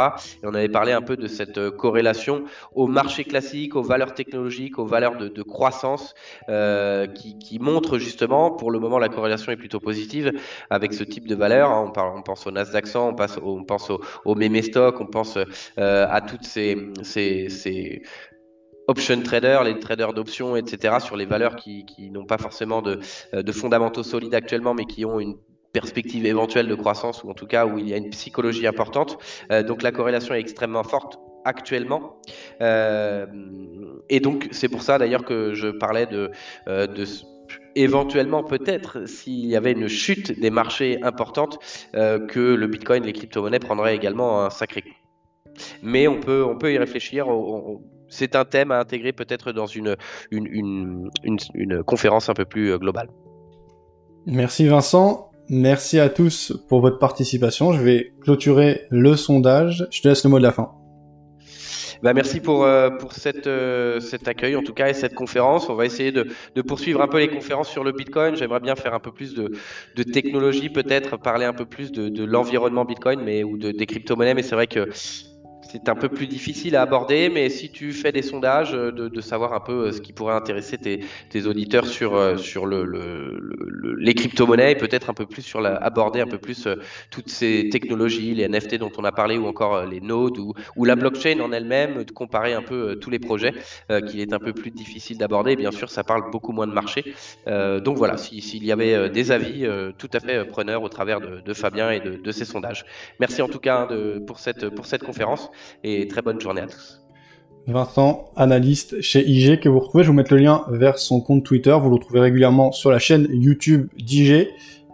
[0.44, 2.44] Et on avait parlé un peu de cette euh, corrélation
[2.74, 6.14] au marché classique, aux valeurs technologiques, aux valeurs de, croissance
[6.50, 10.32] euh, qui, montrent justement, pour le moment, la corrélation est plutôt positive
[10.70, 11.72] avec ce type de valeurs.
[11.72, 11.92] Hein.
[11.96, 15.38] On, pense au Nasdaq 100, on, pense au, au meme stock, on pense
[15.78, 16.76] à toutes ces
[18.90, 23.00] option traders, les traders d'options, etc., sur les valeurs qui, n'ont pas forcément de,
[23.36, 25.38] euh, de, fondamentaux solides actuellement, mais qui ont une
[25.72, 29.20] perspective éventuelle de croissance, ou en tout cas où il y a une psychologie importante.
[29.52, 32.20] Euh, donc la corrélation est extrêmement forte actuellement.
[32.62, 33.28] Euh,
[34.10, 36.32] et donc c'est pour ça d'ailleurs que je parlais de,
[36.68, 37.06] de
[37.76, 41.60] éventuellement peut-être s'il y avait une chute des marchés importante,
[41.94, 44.90] que le Bitcoin, les crypto-monnaies prendraient également un sacré coup.
[45.82, 47.28] Mais on peut, on peut y réfléchir
[48.10, 49.96] c'est un thème à intégrer peut-être dans une,
[50.32, 51.10] une,
[51.86, 53.10] conférence un peu plus euh, globale.
[54.26, 55.32] Merci Vincent.
[55.50, 57.72] Merci à tous pour votre participation.
[57.74, 59.88] Je vais clôturer le sondage.
[59.92, 60.72] Je te laisse le mot de la fin.
[62.02, 65.70] Bah merci pour, euh, pour cette, euh, cet accueil en tout cas et cette conférence.
[65.70, 66.28] On va essayer de,
[66.62, 68.38] poursuivre un peu les conférences sur le Bitcoin.
[68.38, 69.52] J'aimerais bien faire un peu plus de,
[69.96, 74.34] de technologie peut-être, parler un peu plus de, l'environnement Bitcoin mais, ou de, des crypto-monnaies.
[74.34, 74.88] Mais c'est vrai que
[75.72, 79.22] c'est un peu plus difficile à aborder, mais si tu fais des sondages, euh, de,
[79.22, 82.36] savoir un peu euh, ce qui pourrait intéresser tes, auditeurs sur, euh,
[84.00, 86.68] les crypto-monnaies peut-être un peu plus sur la, aborder un peu plus
[87.12, 90.96] toutes ces technologies, les NFT dont on a parlé ou encore les nodes ou, la
[90.96, 93.54] blockchain en elle-même, de comparer un peu tous les projets
[94.08, 95.56] qu'il est un peu plus difficile d'aborder.
[95.56, 97.14] Bien sûr, ça parle beaucoup moins de marché.
[97.46, 99.68] donc voilà, s'il y avait des avis
[99.98, 102.86] tout à fait preneurs au travers de, Fabien et de, de, ses sondages.
[103.20, 103.88] Merci en tout cas
[104.40, 105.52] cette, pour cette conférence
[105.84, 107.00] et très bonne journée à tous.
[107.68, 110.04] Vincent, analyste chez IG que vous retrouvez.
[110.04, 111.76] Je vous mettre le lien vers son compte Twitter.
[111.80, 114.50] Vous le retrouvez régulièrement sur la chaîne YouTube d'IG.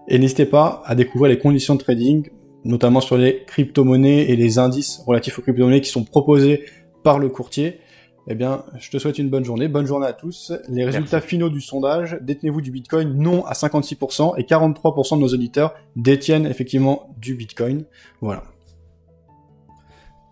[0.08, 2.30] Et n'hésitez pas à découvrir les conditions de trading,
[2.64, 6.66] notamment sur les crypto-monnaies et les indices relatifs aux crypto-monnaies qui sont proposés
[7.04, 7.80] par le courtier.
[8.28, 9.68] Eh bien, je te souhaite une bonne journée.
[9.68, 10.52] Bonne journée à tous.
[10.68, 15.28] Les résultats finaux du sondage, détenez-vous du Bitcoin Non à 56% et 43% de nos
[15.28, 17.86] auditeurs détiennent effectivement du Bitcoin.
[18.22, 18.44] Voilà.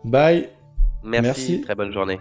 [0.04, 0.50] Bye.
[1.04, 1.62] Merci.
[1.62, 2.20] Très bonne journée.